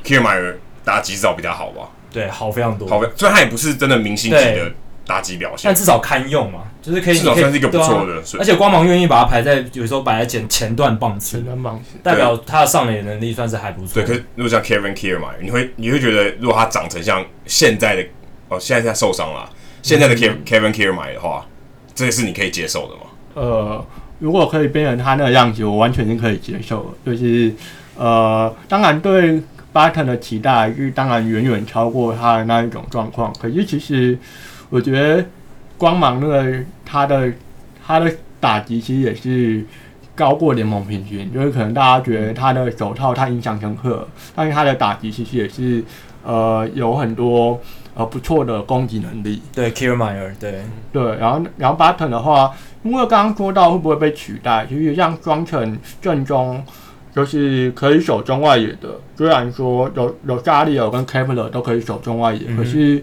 [0.03, 1.89] ，Kiermaier 打击至少比较好吧？
[2.11, 4.71] 对，好非常多，好，虽然他也不是真的明星级的
[5.05, 8.15] 打击表现，但至少堪用嘛，就是可以，至少算是一个不错的。
[8.15, 13.93] 啊、而且光芒愿意把它排在，有时候摆在前前段棒次，前段棒次，代表他的上垒能力算是还不错。
[14.01, 18.03] 对，可是如果像 Kevin Kiermaier，你会你会觉得，如果他长成像现在的
[18.49, 19.49] 哦，现在他受伤了，
[19.81, 21.45] 现在的 Kevin、Kiermaier 的话，
[21.93, 23.01] 这个是你可以接受的吗？
[23.35, 23.85] 呃，
[24.19, 27.11] 如果可以变成他那个样子，我完全是可以接受的。
[27.11, 27.53] 就是
[27.95, 29.41] 呃，当然对。
[29.75, 34.17] Button 的期待是当然远远超过他的那一种状况，可是其实
[34.69, 35.25] 我觉得
[35.77, 37.31] 光芒那个他的
[37.85, 39.65] 他的打击其实也是
[40.15, 45.83] 高过联盟平均，就是可能大家觉得他的手套太印象深刻，但是他的打击其实也是
[46.23, 47.59] 呃有很多
[47.93, 49.41] 呃不错的攻击能力。
[49.53, 52.51] 对，Kiermaier，对对，然后然后 Button 的话，
[52.83, 56.63] 因为刚刚说到会不会被取代，其实像双城正中。
[57.15, 63.01] 就是可以守中外野的，虽然说有有加里尔跟 Kepler 都可以守中外野，嗯、可是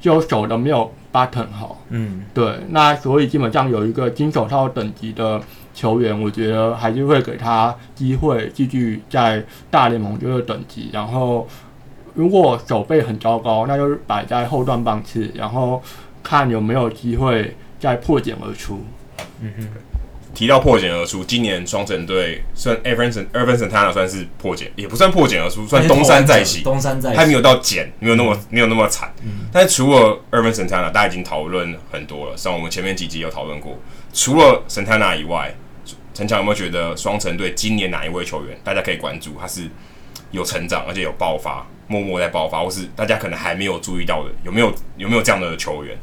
[0.00, 0.88] 就守的没有
[1.26, 1.80] Button 好。
[1.88, 5.40] 嗯，对，那所以基本上有一个金手套等级的
[5.74, 10.90] 球员，我觉得还是会给他机会继续在大联盟这个等级。
[10.92, 11.48] 然后
[12.14, 15.82] 如果手背很糟糕，那就是摆在后段棒次，然后
[16.22, 18.80] 看有没有机会再破茧而出。
[19.40, 19.68] 嗯哼。
[20.38, 26.62] 提到破茧而出，今年双城队算 Ervin Ervin Santana 算是破茧，也不算破茧而出，算东山再起。
[26.62, 29.12] 东山再起，还没有到茧，没有那么、嗯、没有那么惨。
[29.24, 33.76] 嗯、但是除了 Ervin Santana，大家已经讨论很多了，像我们前面几集有讨论过。
[34.12, 35.52] 除了 Santana 以外，
[36.14, 39.34] 陈强有没有觉得双城队今年哪一位球员大家可以关注？
[39.40, 39.62] 他是
[40.30, 44.30] 有成长，而且有爆发，默默在爆发，或是大家可能还没有注意到的？
[44.44, 45.98] 有没有有没有这样的球员？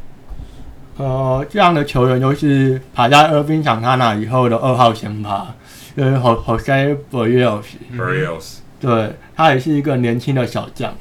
[0.97, 5.53] 呃，这样的球员就是排在二兵场他那以后的二号先发，
[5.95, 7.63] 就是 Jose Berrios。
[7.93, 10.93] Berrios，对，他也是一个年轻的小将。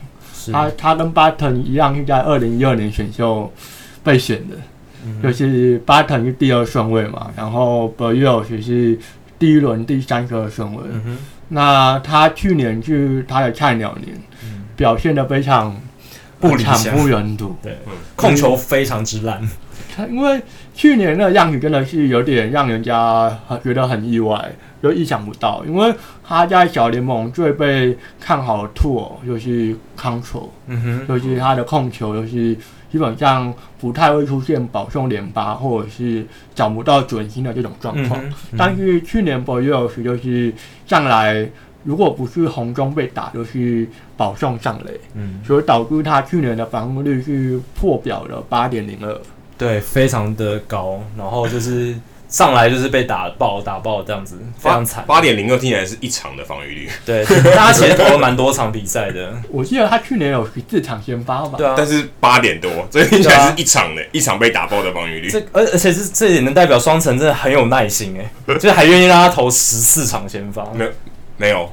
[0.53, 3.51] 他他跟 Button 一样是在二零一二年选秀
[4.03, 4.57] 被选的，
[5.07, 8.99] 嗯、就是 Button 是第二顺位嘛，然后 Berrios 是
[9.39, 10.83] 第一轮第三个顺位。
[10.93, 11.17] 嗯、
[11.49, 15.81] 那他去年是他的菜鸟年，嗯、表现的非常
[16.41, 17.79] 不惨不忍睹，对，
[18.15, 19.41] 控球非常之烂。
[19.95, 20.43] 他因为
[20.75, 23.31] 去年那个样子真的是有点让人家
[23.63, 24.53] 觉得很意外，
[24.83, 25.65] 就意想不到。
[25.67, 25.95] 因为
[26.27, 32.57] 他在小联盟最被看好的 tool 就是 control，嗯哼，就是他的控球，就是
[32.91, 38.21] 基本上不太会出现保送连发或者是找不到准心的这种状况。
[38.25, 40.53] 嗯嗯、但是去年 Berrios 就是
[40.87, 41.49] 上来，
[41.85, 49.21] 如果不是红中被打，就是保送上垒，嗯，所以导致他去年的防御率是破表了八点零二。
[49.57, 51.95] 对，非常的高，然后就是
[52.29, 55.05] 上来就是被打爆，打爆这样子，非常惨。
[55.07, 56.91] 八点零二听起来是一场的防御率。
[57.07, 59.33] 对，他其实投了蛮多场比赛的。
[59.49, 61.57] 我记得他去年有十四场先发吧？
[61.57, 61.75] 对啊。
[61.77, 65.31] 但是八点多，所以听起来是一场的，啊、一场被打爆的防御率。
[65.31, 70.65] 这而而且是这也能代表双城真的很有耐心哎，就是还愿意让他投十四场先发。
[70.75, 70.91] 没有
[71.37, 71.73] 没有，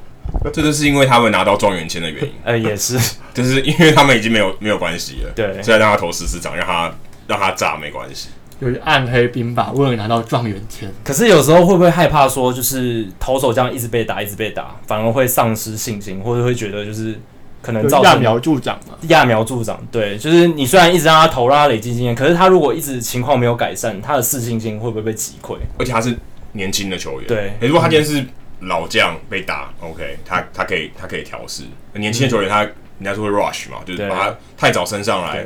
[0.54, 2.32] 这就是因为他们拿到状元签的原因。
[2.44, 3.00] 呃，也是，
[3.34, 6.94] 就是因为他们已经没有没有关系了，对，所以让他投十四场，让他。
[7.32, 8.28] 让他炸没关系，
[8.60, 10.92] 就是暗黑兵法，为了拿到状元签。
[11.02, 17.18] 可是有时候会不会害怕说，就是投手这样一直被打，一直被打，反而会丧失信心，或者会觉得就是
[17.62, 18.96] 可能造成揠苗助长嘛？
[19.08, 25.56] 揠苗助长，对，就是你虽然一直让他投，让他累积经验，可是他如果一直情况没有改善，他的自信心会不会被击溃？
[25.80, 26.14] 而且他是
[26.52, 27.54] 年轻的球员，对。
[27.62, 28.26] 如果他今天是
[28.60, 31.64] 老将被打、嗯、，OK，他他可以他可以调试。
[31.94, 35.46] 年轻的球员他人家是会 rush 嘛，就是把他太早升上来。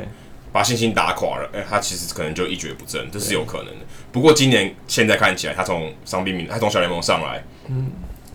[0.56, 3.84] 把信心打垮了，哎、欸，他其实可能就一蹶不振，这是有可能的。
[4.10, 7.90] 不过今年现在看起来，他从伤病名，他从小联盟上来，嗯，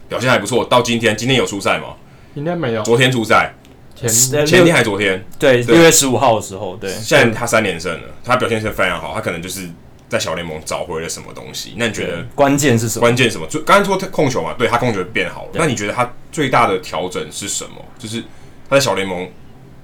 [0.07, 0.63] 表现还不错。
[0.63, 1.95] 到今天，今天有出赛吗？
[2.35, 2.83] 应该没有。
[2.83, 3.55] 昨天出赛，
[3.95, 4.07] 前
[4.45, 5.25] 前天还昨天？
[5.39, 6.91] 对，六月十五号的时候，对。
[6.91, 9.15] 现在他三连胜了，他表现是非常好。
[9.15, 9.67] 他可能就是
[10.07, 11.73] 在小联盟找回了什么东西。
[11.75, 13.01] 那你觉得关键是什么？
[13.01, 13.47] 关键什么？
[13.47, 15.49] 就刚才说控球嘛，对他控球变好了。
[15.55, 17.83] 那你觉得他最大的调整是什么？
[17.97, 18.21] 就是
[18.69, 19.27] 他在小联盟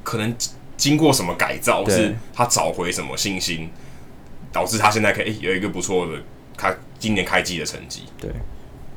[0.04, 0.36] 可能。
[0.78, 3.70] 经过什么改造，对是他找回什么信心，
[4.54, 6.14] 导致他现在可以有一个不错的
[6.56, 8.04] 开今年开机的成绩。
[8.22, 8.32] 对，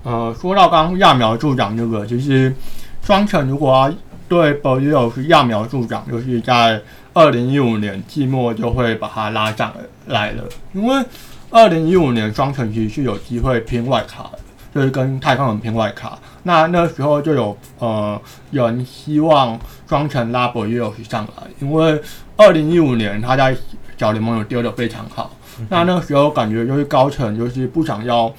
[0.03, 2.55] 呃，说到刚刚揠苗助长这个，就是
[3.03, 3.95] 双城如果要
[4.29, 6.81] 对 Berrios 是揠苗助长，就是在
[7.15, 9.75] 二零一五年季末就会把他拉上
[10.07, 11.05] 来了，因为
[11.51, 14.39] 二零一五年双城其实是有机会拼外卡的。
[14.73, 22.01] 就是跟太空人拼外卡，那那时候就有呃有人希望双城拉 Berrios 上来，因为
[22.37, 23.57] 二零一五年他在
[23.97, 25.31] 小联盟有丢的非常好，
[25.69, 28.33] 那、那那时候感觉就是高层就是不想要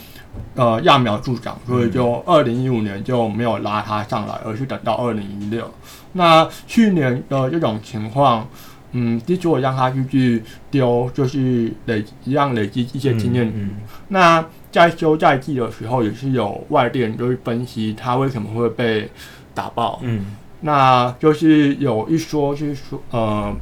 [0.55, 5.71] 呃揠苗助长，所以就二零一五年就没有拉他上来，而是等到二零一六。
[6.13, 8.47] 那去年的这种情况，
[8.93, 13.47] 嗯，之所以让他继续丢，就是累一样累积一些经验。
[13.47, 13.69] 嗯，嗯，
[14.07, 19.09] 那在休赛季的时候，也是有外电就是分析他为什么会被
[19.53, 19.99] 打爆。
[20.03, 20.25] 嗯，
[20.61, 23.53] 那就是有一说是说，呃，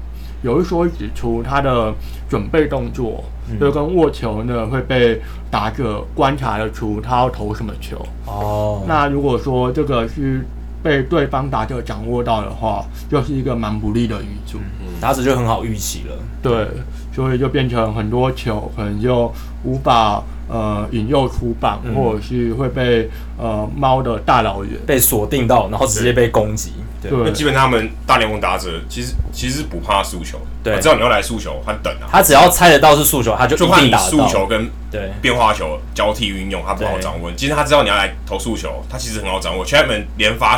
[0.43, 1.93] 有一说指出他的
[2.30, 5.19] 准备动作，嗯、就跟握球呢会被
[5.50, 7.98] 打者观察得出他要投什么球。
[8.26, 10.45] 哦，那如果说这个是。
[10.82, 14.58] 被对方打者掌握到的话，就是一个蛮不利的因素，
[15.02, 16.15] 打者就很好预期了。
[16.41, 16.69] 对，
[17.12, 19.30] 所以就变成很多球可能就
[19.65, 24.74] 无法呃引诱出棒，嗯、或者是会被呃猫的大老远。
[24.86, 26.74] 被锁定到，然后直接被攻击。
[27.02, 35.10] 对，那基本上他们大联盟打者其实其实不怕速球，对，只要你要来速球，他等啊，他只要猜得到是速球，他就就怕你速球跟对。
[35.22, 37.32] 变化球交替运用，他不好掌握。
[37.38, 39.66] 其实他知道你要来投速球，他其实很好掌握。
[39.66, 40.58] Chapman 连发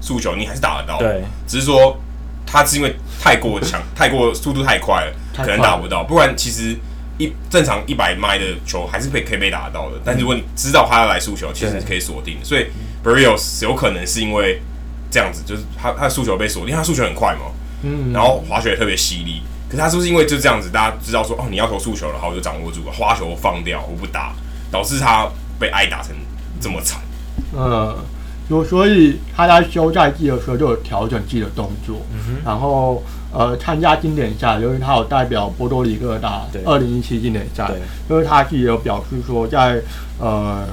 [0.00, 1.94] 速球你还是打得到，对，只是说
[2.46, 6.02] 他是因为太过强，太过速度太快了，可能打不到。
[6.04, 6.74] 不然其实
[7.22, 9.96] 一正常一百迈的球还是被可以被打得到的。
[10.04, 12.36] 但如果你知道他要来速球，其实是可以锁定。
[12.42, 12.66] 所以
[13.04, 14.60] Berrios 有可能是因为
[15.10, 19.42] 这样子，就是他他的速球被锁定，他速球很快嘛，嗯，然后滑雪特别犀利。
[19.68, 24.34] 可是他是不是因为就这样子，大家知道说哦，你要投速球了，好，我就掌握住了，花球放掉，我不打，
[24.70, 26.14] 导致他被挨打成
[26.60, 27.00] 这么惨，
[27.56, 27.96] 嗯。
[28.48, 37.70] 所所以他在休赛季的时候就有调整自己的动作，嗯、然后呃参加经典赛，由于他有代表波多黎各打二零一七经典赛，
[38.08, 39.80] 因为他自己有表示说在
[40.18, 40.64] 呃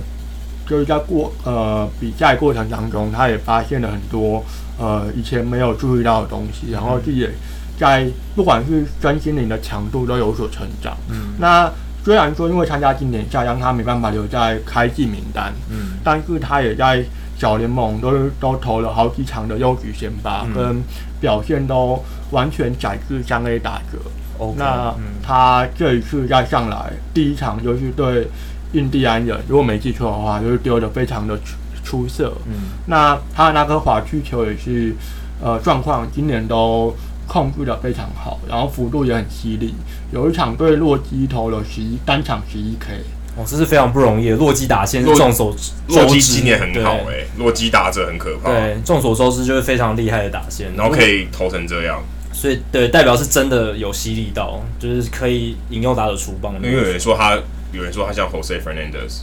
[0.67, 4.43] 就是在过呃比赛过程当中，他也发现了很多
[4.77, 7.29] 呃以前没有注意到的东西，然后自己也
[7.77, 10.97] 在不管是身心灵的强度都有所成长。
[11.09, 11.71] 嗯，那
[12.03, 17.03] 虽然说因为参加经典赛让他没办法留在开季名单，嗯，但是他也在。
[17.39, 20.83] 小联盟都都投了好几场的优局先发，嗯、跟
[21.21, 21.97] 表现都
[22.31, 23.99] 完全载至三 A 打折。
[24.37, 28.25] Okay, 那他这一次再上来，第一场就是对
[28.71, 32.33] 印第安人，如果没记错的话，就是丢的非常的出出色。
[32.47, 34.95] 嗯、那他的那颗滑曲球也是，
[35.41, 36.95] 呃，状况今年都
[37.27, 39.75] 控制的非常好，然后幅度也很犀利。
[40.13, 42.93] 有一场对洛基投了十一单场十一 K。
[43.35, 44.37] 哦，这是非常不容易的。
[44.37, 45.53] 洛基打线是众所
[45.89, 48.49] 洛基今年很好哎，洛基打者很可怕。
[48.51, 52.01] 对，众所周知就是非常厉害的打线，然后可以投成这样。
[52.31, 56.53] 所以，对，代表是真的有吸力到，就是可以引诱打者出棒。
[56.55, 57.37] 因为有人说他，
[57.71, 59.21] 有人说他像 Jose Fernandez。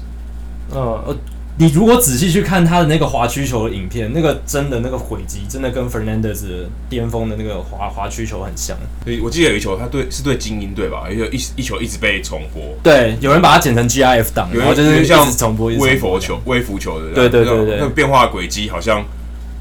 [0.73, 1.17] 呃。
[1.59, 6.45] 你如果仔细去看他的那个滑曲球的影片，那个真的那个轨迹，真的跟 Fernandez
[6.91, 8.77] 巅峰的那个滑滑曲球很像。
[9.03, 12.63] 对，我记得有一球，他对是对精英队吧，有一一球一直被重播。
[12.83, 17.15] 对，有人把它剪成 GIF 档，然后就是像重播微佛球、微浮球的。
[17.15, 19.03] 对对对对，那个变化轨迹好像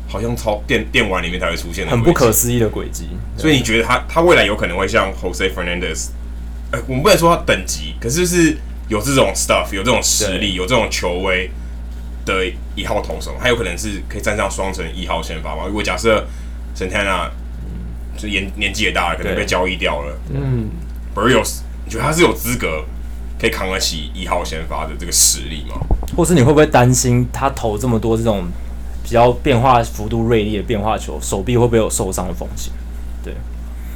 [0.07, 3.09] 好像超电电玩里面才会出现的，很不可思议的轨迹。
[3.37, 6.09] 所以你觉得他他未来有可能会像 Jose Fernandez？
[6.71, 11.49] 呃，我们不能说他等级，可是是有这种 stuff，有这种实力，有这种球威。
[12.25, 15.65] 的一号投手，他有可能是可以站上双城一号先发吗？
[15.67, 16.25] 如果假设
[16.75, 17.29] Santana
[18.17, 20.17] 就年年纪也大了，可能被交易掉了。
[20.33, 20.67] 嗯
[21.13, 22.83] ，Berrios，你觉得他是有资格
[23.39, 25.75] 可以扛得起一号先发的这个实力吗？
[26.17, 28.47] 或是你会不会担心他投这么多这种
[29.05, 32.73] 比较变化幅度锐利的变化球，手臂会不会有受伤的风险？
[33.23, 33.35] 对，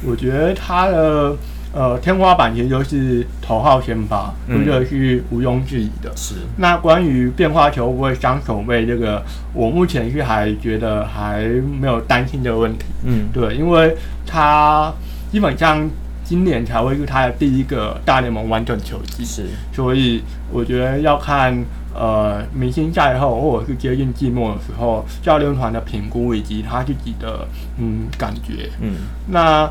[0.08, 1.36] 我觉得他的。
[1.72, 6.10] 呃，天花板其实就是头号先发，这个、嗯、是毋庸置疑的。
[6.16, 6.34] 是。
[6.56, 9.22] 那关于变化球会不会伤手背，这个
[9.54, 11.44] 我目前是还觉得还
[11.80, 12.86] 没有担心这个问题。
[13.04, 13.96] 嗯，对，因为
[14.26, 14.92] 他
[15.30, 15.88] 基本上
[16.24, 19.46] 今年才会是他的第一个大联盟完整球季，是。
[19.72, 21.56] 所以我觉得要看
[21.94, 27.46] 呃明星赛后或者是接近季末的时候，教练团的评估以及他自己的
[27.78, 28.70] 嗯感觉。
[28.80, 28.94] 嗯。
[29.28, 29.70] 那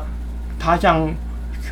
[0.58, 1.08] 他像。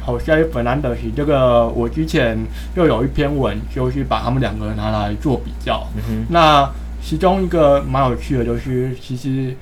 [0.00, 2.38] 好像本来的是这个，我之前
[2.76, 5.86] 又有一篇文，就是把他们两个人拿来做比较。
[5.96, 6.70] 嗯、哼那
[7.02, 9.54] 其中一个蛮有趣的，就是其实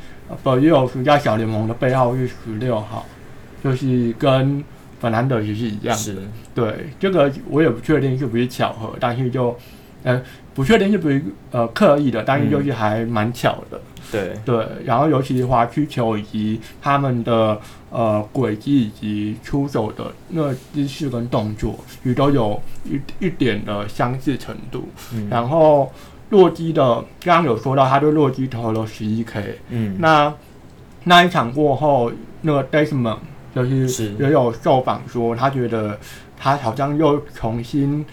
[0.44, 3.04] Berrios 在小联盟的背号是十六号，
[3.62, 4.62] 就是跟
[5.00, 6.02] 本来的其实是一样的。
[6.02, 6.16] 是
[6.54, 9.56] 对，这个我也不确定是不是巧合，但是就
[10.04, 10.20] 呃
[10.56, 13.78] 不确定是不是呃刻意的，但是就是还蛮巧的。
[13.78, 13.80] 嗯
[14.12, 24.88] 对对，然后尤其是滑曲球以及他们的呃轨迹以及出手的那姿势跟动作，也都有一一点的相似程度。
[25.12, 25.90] 嗯、然后
[26.30, 29.58] 洛基的刚刚有说到，他对洛基投了十一 K。
[29.70, 30.32] 嗯，那
[31.02, 33.18] 那一场过后，那个 Desmond
[33.52, 35.98] 就是也有受访说，他觉得
[36.36, 38.06] 他好像又重新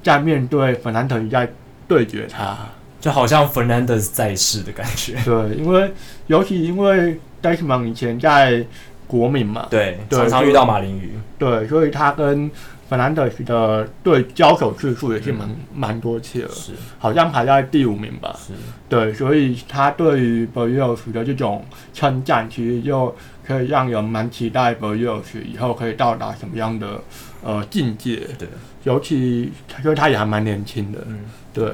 [0.00, 1.52] 在面对芬兰特在
[1.90, 2.26] 对决。
[2.26, 2.56] 他。
[3.00, 5.16] 就好像 Fernandez 在世的感觉。
[5.24, 5.90] 对，因为
[6.26, 8.62] 尤其因为 Desmond 以前在
[9.06, 12.50] 国民嘛，对，对常常遇到马林鱼，对，所以他跟
[12.90, 18.52] Fernandez 的对交手次数也是蛮蛮、嗯、多次了，是，好像排在第五名吧，是，
[18.86, 21.64] 对，所以他对于 Berrios 的这种
[21.94, 23.16] 称赞，其实就
[23.46, 27.00] 可以让人蛮期待 Berrios 以后可以到达什么样的
[27.42, 28.46] 呃境界，对，
[28.82, 29.50] 尤其
[29.82, 31.20] 因为他也还蛮年轻的，嗯，
[31.52, 31.72] 对，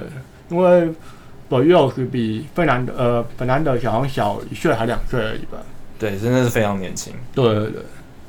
[0.49, 0.91] 因为
[1.49, 5.59] Berrios 比费南呃 Fernandez 好像小一岁还两岁而已吧，
[5.99, 7.83] 对，真的是非常年轻，对对对。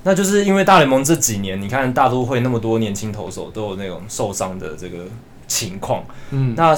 [0.04, 5.00] 那就是因为大联盟这几年，你看大都会那么多年轻投手都有那种受伤的这个
[5.48, 6.04] 情况。
[6.32, 6.74] 嗯，那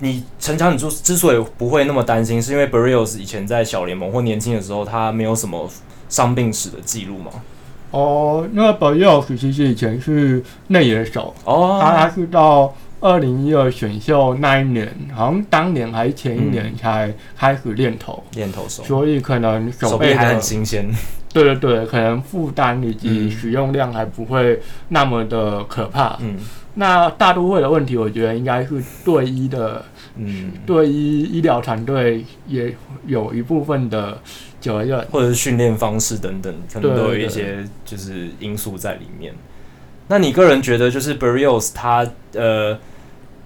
[0.00, 5.68] 你陈强，你之之所以不会那么担心，是因为 Berrios 以前在小联盟或年轻的时候，他没有什么
[6.08, 7.32] 伤病史的记录吗？
[7.90, 18.22] 哦，那 Berrios 其实以前是内野手哦，他他是到二零一二选秀那一年，好像当年还是前一年才开始练投。
[18.34, 20.88] 练投手，所以可能手臂还很新鲜。
[21.32, 26.16] 对对对，可能负担以及使用量还不会那么的可怕。
[26.20, 26.36] 嗯，
[26.74, 29.84] 那大都会的问题，我觉得应该是对医的，
[30.16, 32.74] 嗯，对医医疗团队也
[33.06, 34.20] 有一部分的
[34.58, 39.34] 责任，或者是训练方式等等，可能都有一些就是因素在里面。
[40.08, 42.78] 那你个人觉得，就是 Berrios 他呃。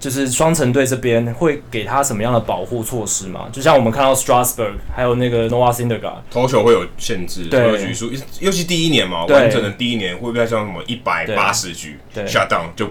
[0.03, 3.49] 就是双城队这边会给他什么样的保护措施吗？
[3.53, 8.11] 就像我们看到 Strasburg 还有那个 Noah Syndergaard 投球会有限制，投球局数，
[8.41, 11.97] 尤其第一年嘛，完整的第一年会不会像什么一百八十局
[12.27, 12.91] shut down 就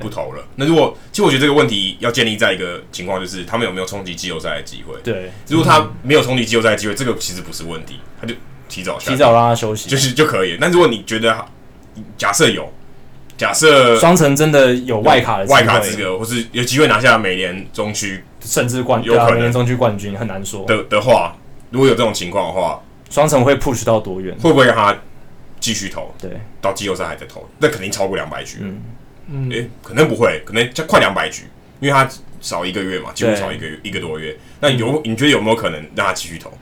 [0.00, 0.44] 不投了？
[0.56, 4.96] 那如果其实我觉得这个问题要建立在一个情况，就是他们有没有冲击季后赛的机会？
[5.04, 8.34] 对，如果他没有冲击季后赛的机会，这个其实不是问题，他就
[8.68, 10.58] 提早提早让他休息，就是就可以。
[10.60, 11.46] 但如果你觉得
[12.18, 12.68] 假设有。
[13.40, 21.34] 假设双城真的有外卡的外卡资格，或是有机会拿下美联中区甚至冠，有可能美联中区冠军很难说的的话，
[21.70, 24.36] 如果有这种情况的话，双城会 push 到多远？
[24.42, 24.94] 会不会让他
[25.58, 26.14] 继续投？
[26.20, 28.58] 对，到季后赛还在投，那肯定超过两百局。
[28.60, 28.82] 嗯
[29.30, 31.44] 嗯，诶、欸，可能不会，可能就快两百局，
[31.80, 32.06] 因为他
[32.42, 34.36] 少一个月嘛，几乎少一个月一个多月。
[34.60, 36.52] 那有你觉得有没有可能让他继续投？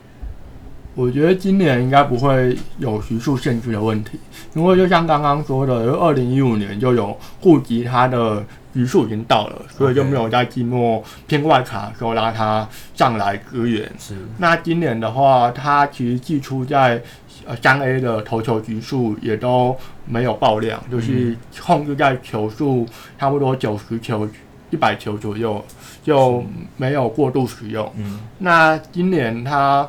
[0.99, 4.18] 我觉得今年应该不会有局数限制的问题，
[4.53, 8.44] 因为就像刚刚说的，二零一五年就有顾及他的
[8.74, 13.88] 局数已经到了，所以就没有在季末偏外卡的时候拉他上来支援。
[13.96, 14.16] 是。
[14.38, 17.01] 那今年的话，他其实季初在
[17.46, 22.84] 呃三 A 的投球局数也都没有爆量，就是控制在球数
[23.16, 24.28] 差不多九十球、
[24.70, 25.64] 一百球左右，
[26.03, 26.44] 就
[26.76, 27.88] 没有过度使用。
[27.96, 28.18] 嗯。
[28.38, 29.88] 那今年他。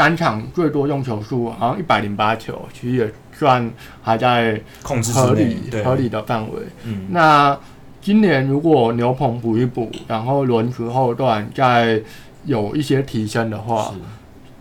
[0.00, 3.70] 单场最多用球数好像一百零八球，其实也算
[4.00, 6.62] 还在控制合理合理的范围。
[6.84, 7.54] 嗯，那
[8.00, 12.00] 今年如果牛棚补一补，然后轮值后段再
[12.46, 13.92] 有一些提升的话，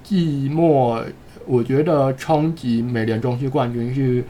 [0.03, 1.01] 季末
[1.45, 4.21] 我觉得冲击美联中区冠军是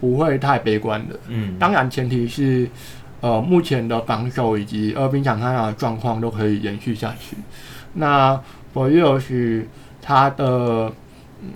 [0.00, 1.20] 不会太悲观的。
[1.28, 2.66] 嗯，当然前提是
[3.20, 7.36] 呃目前的防守以及二兵场上的状况都可以延续下去。
[7.92, 8.40] 那
[8.72, 9.68] 我又是。
[10.08, 10.92] 他的，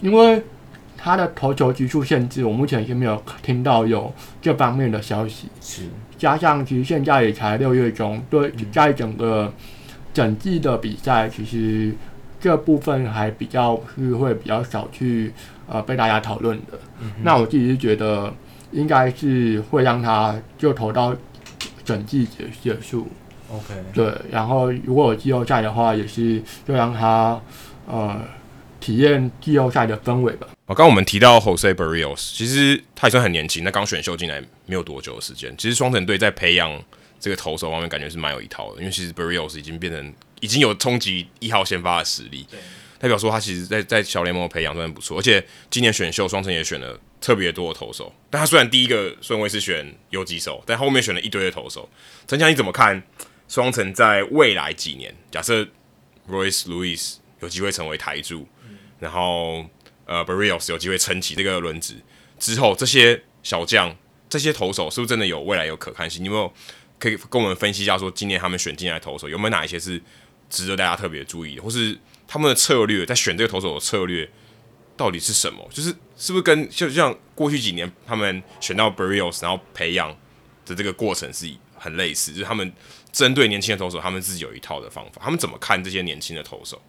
[0.01, 0.43] 因为
[0.99, 5.49] 他的投球局数限制，我目前是没有听到有这方面的消息。
[5.61, 5.85] 是，
[6.19, 9.53] 加上其实现在也才六月中，对，在整个
[10.13, 11.95] 整季的比赛，其实
[12.41, 15.33] 这部分还比较是会比较少去
[15.69, 16.77] 呃被大家讨论的。
[17.01, 18.35] 嗯、那我自己是觉得，
[18.73, 21.15] 应该是会让他就投到
[21.85, 23.07] 整季结结束。
[23.49, 23.75] OK。
[23.95, 27.41] 对，然后如果有季后赛的话，也是就让他
[27.87, 28.21] 呃。
[28.81, 30.49] 体验季后赛的氛围吧。
[30.67, 35.55] 刚刚我们提到 Jose Berrios，其实他也算很年轻，那刚选秀进来没有多久的时间。
[35.59, 36.83] 其实双城队在培养
[37.19, 38.81] 这个投手方面，感觉是蛮有一套的。
[38.81, 42.47] 因为其实 Berrios 已经变成已经有冲击一号先发的实力，
[42.99, 45.19] 代表说他其实在在小联盟的培养真的不错。
[45.19, 51.89] 而且今年选秀双城也选了特别多的投手，但他虽然第一个顺位是选游击手，但后面选了一堆的投手。
[52.27, 53.03] 陈强，你怎么看
[53.49, 55.15] 双城在未来几年？
[55.31, 55.67] 假设
[56.31, 58.47] Royce Lewis 有机会成为台柱？
[59.01, 59.65] 然后，
[60.05, 61.95] 呃，Berrios 有机会撑起这个轮值
[62.39, 63.97] 之后，这些小将、
[64.29, 66.23] 这些投手是不是真的有未来有可看性？
[66.23, 66.53] 你有没有
[66.99, 70.01] 可以跟我们分析一下，说今年他们选进来投手有没有哪一些是
[70.49, 71.99] 值得大家特别注意的，或是
[72.29, 74.31] 他们的策略在选这个投手的策略
[74.97, 75.67] 到底是什么？
[75.73, 80.15] 就是是不是跟就像过去几年他们选到 Berrios 然后培养
[80.67, 82.33] 的这个过程是很类似？
[82.33, 82.71] 就是他们
[83.11, 86.81] 针对年轻的投手，他们自己有一套的方法，他们怎么看这些年轻的投手？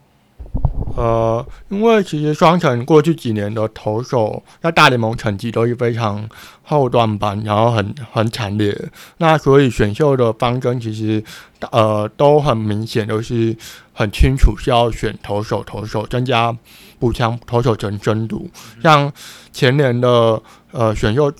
[0.95, 6.27] 呃，因为其实双城过去几年的投手在大联盟成绩都是非常
[6.63, 8.77] 后段班，然后很很惨烈。
[9.17, 11.23] 那所以选秀的方针其实
[11.71, 13.55] 呃都很明显，都是
[13.93, 16.55] 很清楚是要选投手，投手增加
[16.99, 18.49] 补强投手层深度。
[18.81, 19.11] 像
[19.51, 21.31] 前年的呃选秀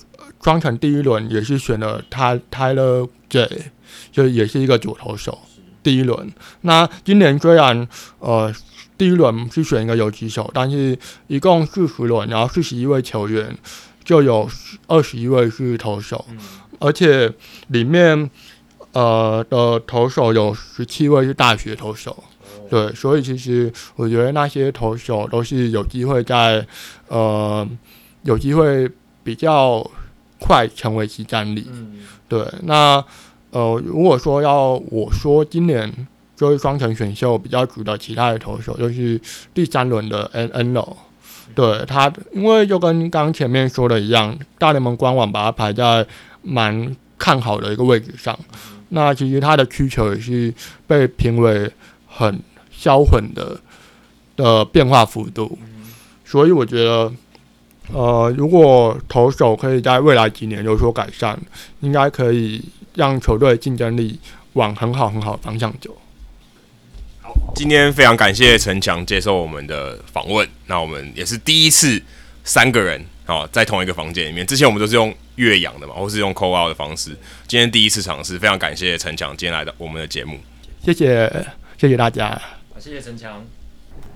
[0.42, 3.64] 双城第一轮也是选了他 Tyler Jay，
[4.10, 5.38] 就也是一个主投手。
[5.82, 7.86] 第一轮，那今年虽然
[8.18, 8.52] 呃。
[8.98, 13.56] 第一轮是选一个游击手，但是一共四十轮，然后四十一位球员，
[14.04, 14.48] 就有
[14.86, 16.38] 二十一位是投手，嗯、
[16.78, 17.32] 而且
[17.68, 18.30] 里面
[18.92, 26.64] 呃的投手有十七位是大学投手，哦、对，所以其实我觉得那些投手都是有机会在
[27.08, 27.66] 呃
[28.22, 28.88] 有机会
[29.24, 29.84] 比较
[30.38, 33.04] 快成为即战力，嗯、对，那
[33.50, 36.06] 呃如果说要我说今年。
[36.42, 39.20] 就是双城选秀比较主的其他的投手，就是
[39.54, 40.96] 第三轮的 N N 了。
[41.54, 46.04] 对他，因为就跟刚前面说的一样，大联盟官网把他排在
[46.42, 48.36] 蛮看好的一个位置上。
[48.88, 50.52] 那其实他的需求也是
[50.88, 51.70] 被评为
[52.08, 52.40] 很
[52.72, 53.60] 销魂的
[54.34, 55.56] 的变化幅度。
[56.24, 57.12] 所以我觉得，
[57.92, 61.38] 呃，如果投手可以在未来几年有所改善，
[61.78, 62.64] 应该可以
[62.94, 64.18] 让球队竞争力
[64.54, 65.94] 往很好很好的方向走。
[67.54, 70.48] 今天非常感谢陈强接受我们的访问。
[70.66, 72.02] 那我们也是第一次
[72.44, 74.44] 三个人哦，在同一个房间里面。
[74.46, 77.10] 之前我们都是用越洋的嘛，或是用 call out 的方式。
[77.46, 80.38] 今天第一次尝试，非常感谢陈强今天来到我们的节目。
[80.84, 81.30] 谢谢，
[81.78, 82.40] 谢谢大家。
[82.78, 83.44] 谢谢陈强，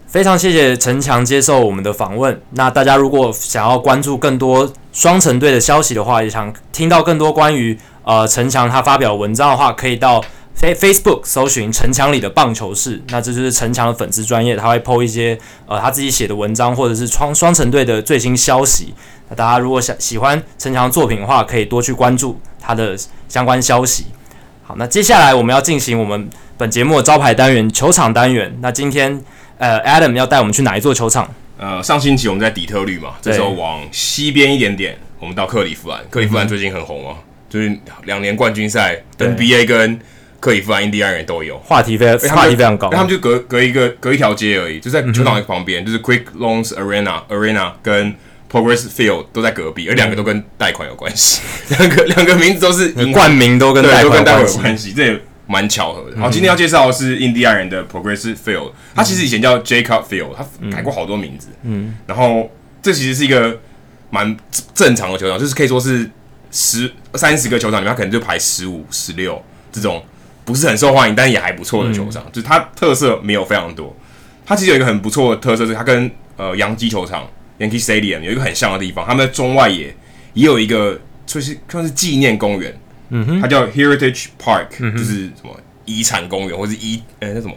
[0.06, 2.40] 非常谢谢陈强接受我们的访问。
[2.52, 10.24] 那大家如果想要关注更多双城队的消息的话，也想听到更多关于呃陈强他发表文章的话，可以到。
[10.56, 18.94] Facebook 搜寻城墙里的棒球室，那这就是城墙的粉丝专业，他会 po 一些呃他自己写的文章，或者是双双城队的最新消息。
[19.28, 22.96] 那大家如果想喜欢陈强的作品的话，可以多去关注他的
[23.28, 24.06] 相关消息。
[24.64, 28.56] 好，那接下来我们要进行我们本节目的招牌单元——球场单元。
[28.60, 29.22] 那今天
[29.58, 31.32] 呃，Adam 要带我们去哪一座球场？
[31.58, 36.00] 呃，上星期我们在底特律嘛，这时候往西边一点点，我们到克利夫兰。
[36.10, 40.00] 克利夫兰最近很红啊，嗯、就是两年冠军赛，NBA 跟
[40.40, 41.58] 克里夫兰印第安人都有。
[41.58, 48.14] 话题非常话题非常高，他们就隔隔一个隔一条街而已，就在球场的旁边，嗯、就是 Quick Loans Arena Arena 跟
[48.50, 51.40] Progress Field 都在隔壁，而两个都跟贷款有关系，
[51.76, 56.16] 两个两个名字都是冠名都跟贷款有关系，这也蛮巧合的。
[56.20, 63.58] 好，今天要介绍的是印第安人的 Progress Field，它其实以前叫 Jacob Field，它改过好多名字，嗯，然后这其实是一个
[64.10, 64.36] 蛮
[64.74, 66.08] 正常的球场，就是可以说是
[66.52, 70.02] 十三十个球场里面，它可能就排十五、十六这种。
[70.46, 73.94] 不是很受欢迎，但也还不错的球场，嗯、就是它特色没有非常多。
[74.46, 77.28] 它其实有一个很不错的特色，是它跟呃洋基球场
[77.58, 79.04] Yankee Stadium 有一个很像的地方。
[79.04, 79.92] 他们在中外野
[80.34, 82.72] 也有一个，就是算是纪念公园，
[83.08, 85.50] 嗯哼，它叫 Heritage Park，、嗯、就是什么
[85.84, 87.54] 遗产公园，或是遗呃那什么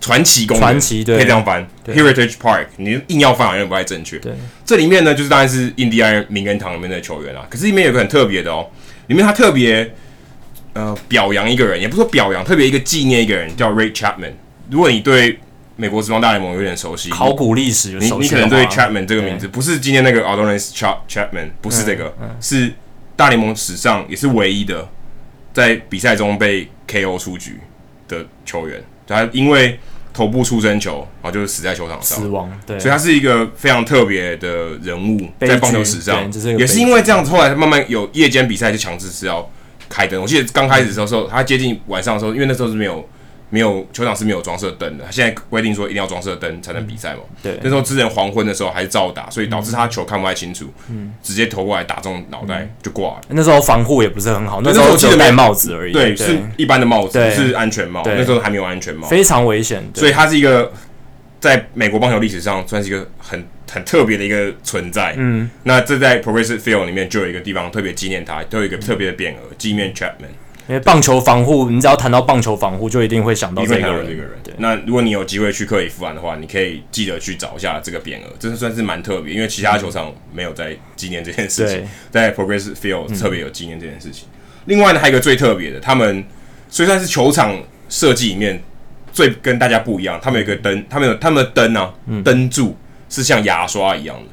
[0.00, 2.66] 传奇公园，传奇对，可以这样翻 Heritage Park。
[2.76, 4.20] 你硬要翻好像不太正确。
[4.20, 4.32] 对，
[4.64, 7.44] 这里面呢，就是当然是印第安人名人堂里面的球员啊。
[7.50, 8.68] 可是里面有个很特别的哦，
[9.08, 9.92] 里面它特别。
[10.72, 14.32] 呃，表扬一个人，也不是说表扬，特别一个纪念一个人，叫 Ray Chapman。
[14.70, 15.38] 如果你对
[15.74, 20.70] 美国职棒大联盟有点熟悉，考古历史有熟悉，你你可能对 Chapman 这个名字，不是今天那个 Adonis
[21.08, 22.72] Chapman，不是这个，嗯嗯、是
[23.16, 24.88] 大联盟史上也是唯一的
[25.52, 27.58] 在比赛中被 KO 出局
[28.06, 28.80] 的球员。
[29.08, 29.80] 他因为
[30.14, 32.48] 头部出生球，然后就是死在球场上，死亡。
[32.64, 39.50] 对，所以他是一个非常特别的人物，在棒球史上，也是因为这样子，后来慢慢有夜间比赛就强制是要。
[39.90, 43.06] 开灯，我记得刚开始的时候，他接近晚上的时候，因为那时候是没有
[43.50, 47.20] 没有球场是没有装设灯的，他现在规定说一定要装设灯才能比赛嘛。
[47.42, 53.20] 对，那时候之前黄昏的时候还是照打，所以导致他球看不太清楚，嗯，直接投过来打中脑袋就挂了。
[53.30, 59.82] 那时候防护也不是很好，那时候只戴帽子而已，对，是一般的帽子，是安全帽，那时候还没有安全帽，非常危险。
[59.94, 60.72] 所以他是一个
[61.40, 63.44] 在美国棒球历史上算是一个很。
[63.72, 70.34] 很特别的一个存在，嗯，那这在 Progressive Field 里面就有一个地方特别纪念他，都有一个特别的匾额纪念 Chapman。
[70.66, 74.08] 因为棒球防护，你只要谈到棒球防护，就一定会想到这个人。
[74.08, 84.26] 这个人对那如果你有机会去克里夫兰的话，你可以记得去找一下这个匾额，这是算是蛮特别，因为其他球场没有在纪念这件事情，嗯、在 Progressive Field 特别有纪念这件事情。
[84.32, 86.24] 嗯、另外呢，还有一个最特别的，他们
[86.68, 87.56] 虽然是球场
[87.88, 88.60] 设计里面
[89.12, 91.92] 最跟大家不一样，他们有个灯，他们有他们的灯啊，
[92.24, 92.76] 灯、嗯、柱。
[93.12, 94.26] 是像牙刷一样的，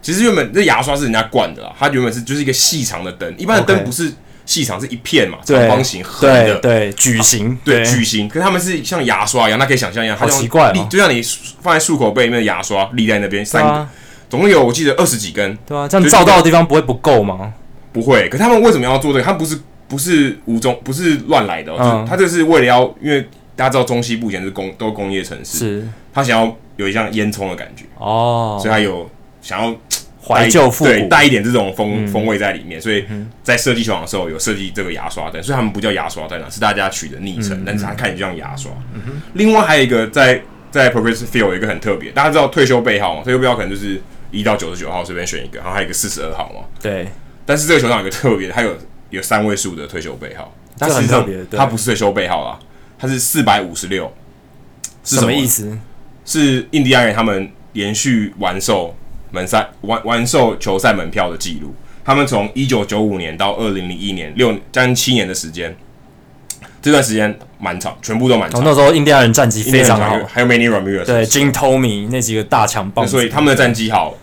[0.00, 4.10] 其实原本这牙刷是人家灌的啦，它原本是就是一个细长的灯，一般的灯不是
[4.46, 8.26] 细长是一片嘛，对长方形横的，对对，矩形，对矩形。
[8.26, 11.20] 可是他们是像牙刷一样，那可以想象一样，好奇怪哦，就像你
[11.60, 13.86] 放在漱口杯里面的牙刷立在那边，三
[14.30, 17.52] 总共有我记得二十几根，对啊，这样照到的地方不会不够吗？
[17.92, 18.26] 不会。
[18.30, 19.22] 可他们为什么要做这个？
[19.22, 27.84] 他们不是不是无中不是乱来的、哦，嗯、就是他这是为了要，因为大家知道中西部以前是工都工业城市，是，他想要有一项烟囱的感觉。
[27.98, 29.74] 哦，所以他有想要。
[30.26, 33.04] 怀旧复古，对，带一点这种风、嗯、风味在里面，所以
[33.42, 38.72] 在设计球场的时候有设计这个牙刷灯，所以他们不叫牙刷灯啊，是大家取的昵称，嗯、但是它看起来就像牙刷。
[38.94, 40.40] 嗯、另外还有一个在
[40.70, 43.22] 在 Progressive Field 有一个很特别，大家知道退休背号嘛？
[43.22, 44.00] 退休背号可能就是
[44.30, 46.60] 一到九十九号随便选一个，然后还有一个四十二号嘛。
[46.80, 47.06] 对。
[47.44, 48.74] 但是这个球场有一个特别，它有
[49.10, 52.58] 有三位数的退休背号，但实际上它不是退休背号啦，
[53.04, 54.12] 它是四百五十六。
[55.04, 55.78] 是什么意思？
[56.24, 58.94] 是印第安人他们连续完售。
[59.30, 61.74] 门赛完完售球赛门票的记录，
[62.04, 65.74] 他们从一九九五年到二零零一年六将近七年的时间，
[66.80, 68.62] 这段时间满场，全部都满场。
[68.62, 74.14] 那时候印第安人战绩非常好，还有 Manny Ramirez，对 Jim Thome 那几个大强棒，所以他们的战绩好，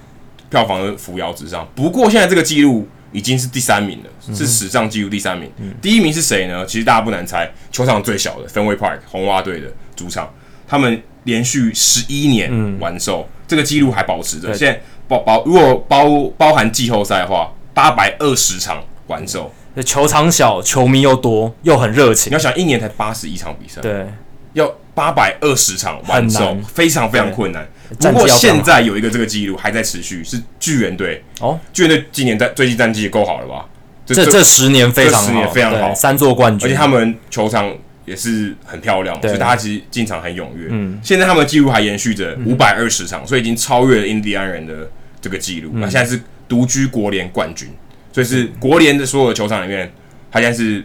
[0.50, 1.68] 票房的扶摇直上。
[1.76, 5.52] 不过现在这个记录已经是第三名了，是史上纪录第三名。
[5.58, 6.66] 嗯、第一名是谁呢？
[6.66, 10.34] 其实大家不难猜，球场最小的 Fenway Park 红袜队的主场，
[10.68, 14.48] 他们连续十一年完售，嗯、这个记录还保持着。
[14.48, 14.82] 对现在。
[15.08, 19.54] 包包如果包包含季后赛的话，八百二十场完售。
[19.86, 22.32] 球场小，球迷又多，又很热情。
[22.32, 24.08] 你要想，一年才八十一场比赛，对，
[24.54, 27.68] 要八百二十场完售，非常非常困难。
[28.00, 31.60] 不过现在有一个这个记录还在持续，是巨人队哦。
[31.74, 33.66] 巨人队今年在最近战绩也够好了吧？
[34.06, 37.74] 这这，这十年非常好，十年非常好，三座冠军，而且他们球场。
[38.04, 40.68] 也是很漂亮，所以大家其实进场很踊跃。
[40.70, 44.90] 嗯，现在他们的记录还延续着五百二十场，所以已经超越了印第安人的
[45.22, 45.70] 这个记录。
[45.76, 46.20] 那现在是
[46.50, 47.70] 独居国联冠军，
[48.12, 49.90] 所以是国联的所有的球场里面，
[50.32, 50.84] 他现在是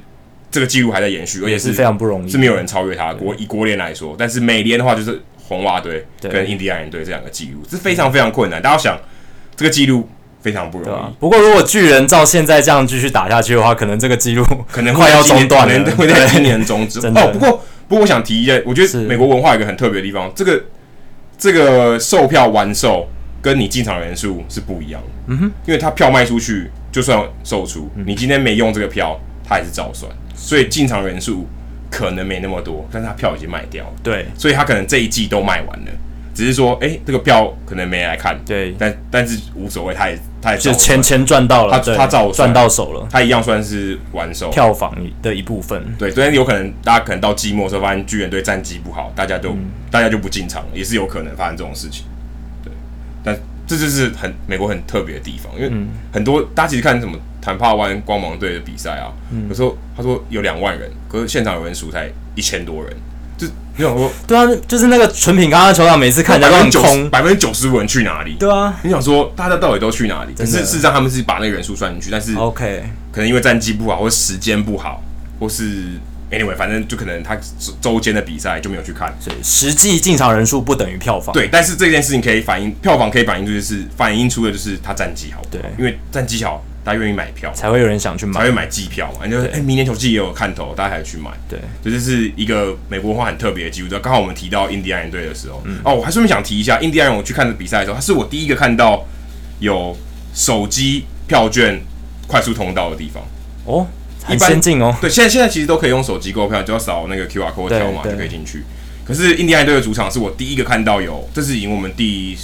[0.51, 3.15] 这个记录还在延续，而且是非常不容易，是没有人超越他。
[3.15, 8.61] 国以国联来说，但是美联的话就是红袜队跟印第安人队这两个记录是非常非常困难。
[8.61, 8.99] 大家想
[9.57, 10.09] 这个记录。
[10.43, 11.15] 非常不容易。
[11.19, 17.01] 不过，如果巨人照现在这样继续打下去的话，可能这个记录可能快要中断了，会在今年终止。
[17.01, 20.63] 哦，不过，不过我想提一下，我觉得美国文化有一个很特别的地方，这个
[21.37, 23.09] 这个售票完售
[23.43, 25.09] 跟你进场人数是不一样的。
[25.35, 30.09] 嗯哼，因为他票卖出去，就算售出，你今天没用这个票，他还是照算。
[30.37, 31.45] 所以进场人数
[31.97, 33.93] 可能没那么多，但是他票已经卖掉了。
[34.03, 35.91] 对，所以他可能这一季都卖完了。
[36.35, 45.83] 只是说，哎、欸，这个票可能没来看，对，但但是无所谓，他也他也就钱钱赚到了，他对他照赚到手了，他一样算是完手票房的一部分。
[45.99, 52.05] 对，所以有可能大家可能到季末的时候发现巨人队战绩不好，大家就、嗯、大家就不进场了，也是有可能发生这种事情。
[52.63, 52.71] 对，
[53.25, 53.35] 但
[53.67, 55.71] 这就是很美国很特别的地方，因为
[56.13, 62.97] 很多、嗯、大家其实看什么坦帕湾光芒队的比赛啊，嗯、有时候他说有两万人，可是现场有人数才一千多人。
[63.39, 63.47] 就
[63.77, 68.35] 你想说，对啊，就是那个纯品刚刚球场，每次看起来都很空，百分之九十五人去哪里？
[68.39, 70.33] 对啊，你想说大家到底都去哪里？
[70.33, 75.03] 可是事实上他们是把那个人数算进去，但是 OK，可能因为战绩不好，或时间不好，
[75.39, 76.01] 或是
[76.31, 77.37] anyway，反正就可能他
[77.81, 81.33] 周间的比赛就没有去看，所以实际进场人数不等于票房。
[81.33, 86.65] 对，但是这件事情可以反映票房，可以反映出就是反映出的就是他战绩好，对，因为战绩好。
[86.87, 89.25] 大家愿意买票，才会有人想去买，才会买季票嘛。
[89.25, 91.33] 你就哎对、欸，明年球季也有看头，大家还去买。
[91.49, 93.89] 对，这就是一个美国文化很特别的机会。
[93.99, 99.05] 刚好我们提到印第安人队的时候，嗯、哦，我还顺便想提一下，印第安人我去看的比赛的时候，他是我第一个看到
[99.59, 99.97] 有
[100.33, 101.77] 手机票券
[102.29, 103.21] 快速通道的地方。
[103.65, 103.85] 哦，
[104.27, 104.95] 很先进哦。
[105.01, 108.65] 对，现在现在其实都可以用手机购票，只要扫那个 QR code 条码就可以进去。
[109.05, 112.37] 可是印第安人队的主场是我第一个看到有，这是赢我们第。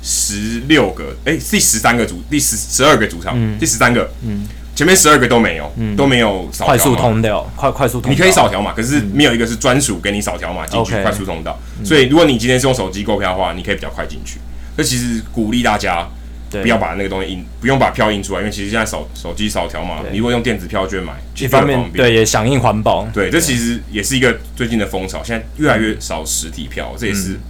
[0.00, 11.60] 十六个，哎、欸，第十三个主，第十十二个主场，嗯、第十三个，嗯，前面十二个都没有，嗯、都没有扫快速通道，快快速通道，你可以扫条码，可是没有一个是专属给你扫条码进去快速通道。
[11.80, 14.38] 嗯、所以如果你今天是用手机购票的话，你可以比较快进去。
[14.76, 16.08] 这其实鼓励大家
[16.50, 27.32] 不要把那个东西印，不用把票印出来，因为其实现在手手机扫条码，你如果用电子票券买，一方面对也响应环保，对，这其实也是一个最近的风潮，现在越来越少实体票，这也是。
[27.32, 27.40] 嗯。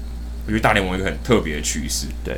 [0.47, 2.07] 我觉得大联盟一个很特别的趋势。
[2.25, 2.35] 对，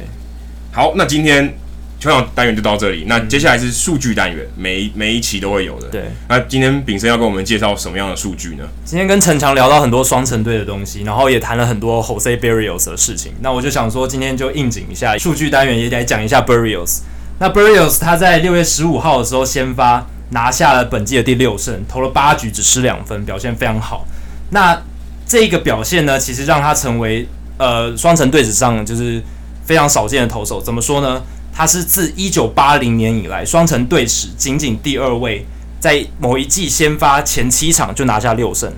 [0.72, 1.54] 好，那今天
[2.00, 3.04] 球场单元就到这里。
[3.06, 5.86] 那接下来是数据单元，每一每一期都会有的。
[5.88, 8.64] 对，那今天炳生要跟我们介绍什么样的数据呢？
[8.86, 13.34] 今天跟陈强聊到很多双城队的东西，然后也谈了很多 Jose Berrios 的事情。
[13.42, 17.00] 那我就想说，今天就应景一下数据单元，也来讲一下 Berrios。
[17.38, 24.06] 那 Berrios 他在六月十五号的时候先发，拿下了本季的第六胜，投了八局只失两分，表现非常好。
[24.50, 24.82] 那
[25.26, 27.28] 这个表现呢，其实让他成为。
[27.62, 29.22] 呃，双城队史上就是
[29.66, 30.62] 非常少见的投手。
[30.62, 31.22] 怎么说呢？
[31.60, 35.44] 他是自一九八零年以来双城队史仅仅第二位
[35.78, 38.72] 在某一季先发前七场就拿下六胜，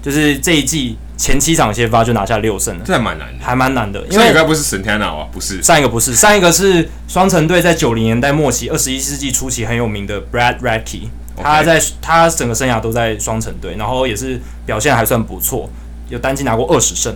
[0.00, 4.00] 就是这一季前七场先发就拿下六胜了，这还蛮难的，还蛮难的。
[4.08, 5.60] 因为应该为不是神天脑啊，不是。
[5.64, 15.68] 上一个不是，上一个是双城队在九零年代末期、二十一世纪初期很有名的 Brad Radke，他在他整个生涯都在双城队，然后也是表现还算不错，
[16.08, 17.12] 有单季拿过二十胜。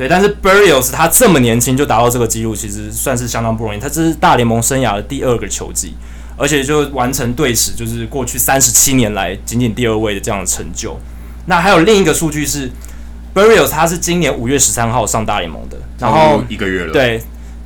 [0.00, 3.78] 对，但是 Burials 他这么年轻就达到这个记录，其实算是相当不容易。
[3.78, 5.92] 他这是大联盟生涯的第二个球季，
[6.38, 10.98] 而且就完成队史，就是过去三十七年来仅仅第二位的这样的成就。
[11.44, 12.70] 那还有另一个数据是
[13.34, 16.92] ，Burials 他是今年五月十三号上大联盟的，然后一个月了。
[16.94, 17.20] 对，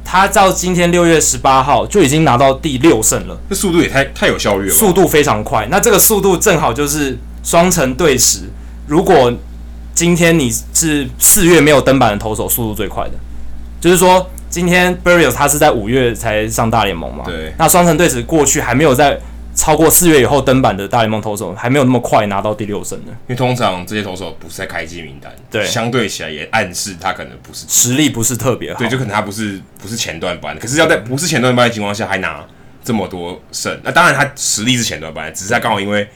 [0.04, 5.68] 他到今天六月十八号就已经拿到第六胜了，这速度也太太有效率了，速度非常快。
[5.70, 8.50] 那这个速度正好就是双城队史，
[8.88, 9.32] 如果
[9.94, 13.12] 今天你是四月没有登板的投手，速度最快的，
[13.80, 17.22] 就是说今天 Berrios 他是在五月才上大联盟嘛？
[17.24, 17.54] 对。
[17.56, 19.16] 那双城队史过去还没有在
[19.54, 23.12] 超过四月以后登板的大联盟投手，还没有那么快拿到第六胜的。
[23.12, 32.44] 因为通常这些投手不是在开机名单，对，相对起来也暗示他可能不是实力不是特别好，对，就可能他不是不是前段班，可是要在不是前段班的情况下还拿
[32.82, 36.08] 这么多胜，那当然他实力是前段班，只是他刚好因为。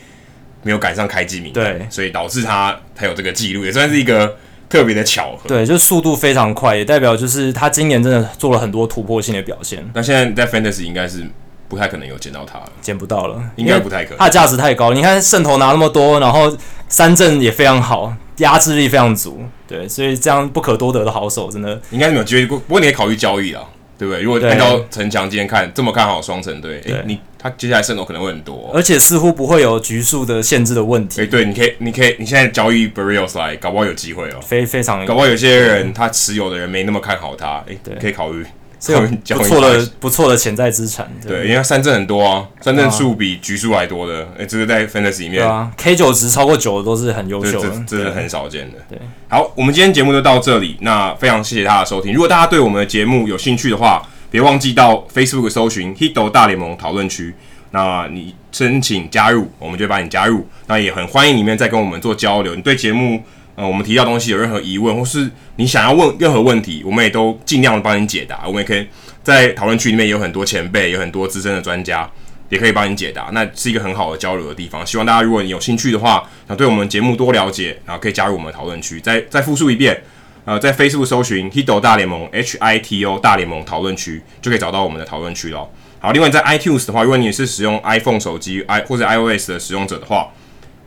[0.63, 4.37] 没有赶上开机名，对，所以导致他他有这个记录，也算是一个
[4.69, 5.49] 特别的巧合。
[5.49, 9.89] 对，就速度非常快，也代表就是他今年真的做了很多突破性的表现。
[9.95, 11.25] 那现在在 Fantasy 应该是
[11.69, 14.19] 不太可能有捡到他了，捡不到了，应该不太可能。
[14.19, 16.55] 他的价值太高，你看胜投拿那么多，然后
[16.89, 22.47] 三振也非常好，压制力非常足，对，所以这样不可多得的好手，真的应该没有机会。
[22.47, 23.63] 不过你可以考虑交易啊。
[23.99, 24.23] 对不对？
[24.23, 31.21] 如果按照城墙今天看这么看好双城队，哎，你他接下来胜投可能会很多，而且似乎不会有局数的限制的问题。
[31.21, 34.41] 哎，对，你可以，你可以，你现在交易 Berrios 来，搞不好有机会哦。
[34.41, 38.45] 非非常，搞不好有些人他持有的人没那么看好他，哎，对，可以考虑。
[38.81, 48.79] 这个 不错的不错的潜在资产，对，因为三振很多啊，三振数比局数还多的，哎，这个在 Fantasy 里面，对啊，K 九值超过九的都是很优秀的，这是很少见的。
[48.89, 48.99] 对，
[49.29, 52.13] 好，我们今天节目就到这里，那非常谢谢大家的收听。
[52.13, 57.35] 如果大家对我们的节目有兴趣的话，别忘记到 Facebook 搜寻 Hito 大联盟讨论区，
[57.71, 60.47] 那你申请加入，我们就把你加入。
[60.67, 62.55] 那也很欢迎里面再跟我们做交流。
[62.55, 63.23] 你对节目
[63.59, 68.47] 呃我们提到东西有任何疑问，或是你想要问任何问题，我们也都尽量的帮你解答。
[68.47, 68.87] 我们也可以
[69.25, 72.09] 在讨论区里面有很多前辈，有很多资深的专家，
[72.51, 73.31] 也可以帮你解答。
[73.33, 74.87] 那是一个很好的交流的地方。
[74.87, 79.01] 希望大家如果你有兴趣的话，那对我们节目多了解，然后可以加入我们的讨论区。
[79.01, 80.01] 再再复述一遍。
[80.45, 85.69] 呃，在 Facebook 搜寻 Hito 大联盟 H I T O 大联盟讨论区，就可以找到我们的讨论区了。
[85.99, 90.29] 好，另外在 iTunes 的话，如果你是使用 iPhone 手机 i 或者 iOS 的使用者的话，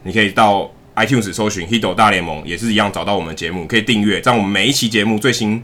[0.04, 5.64] 你可以到 iTunes 搜寻 Hido 大联盟，也是一样找到我们的节目，可以订阅，在我们每一期节目最新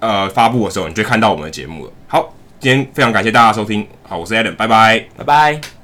[0.00, 1.92] 呃发布的时候，你就看到我们的节目了。
[2.08, 5.75] 好，今天非常感谢大家收听，好，我是 Adam，拜拜，拜拜。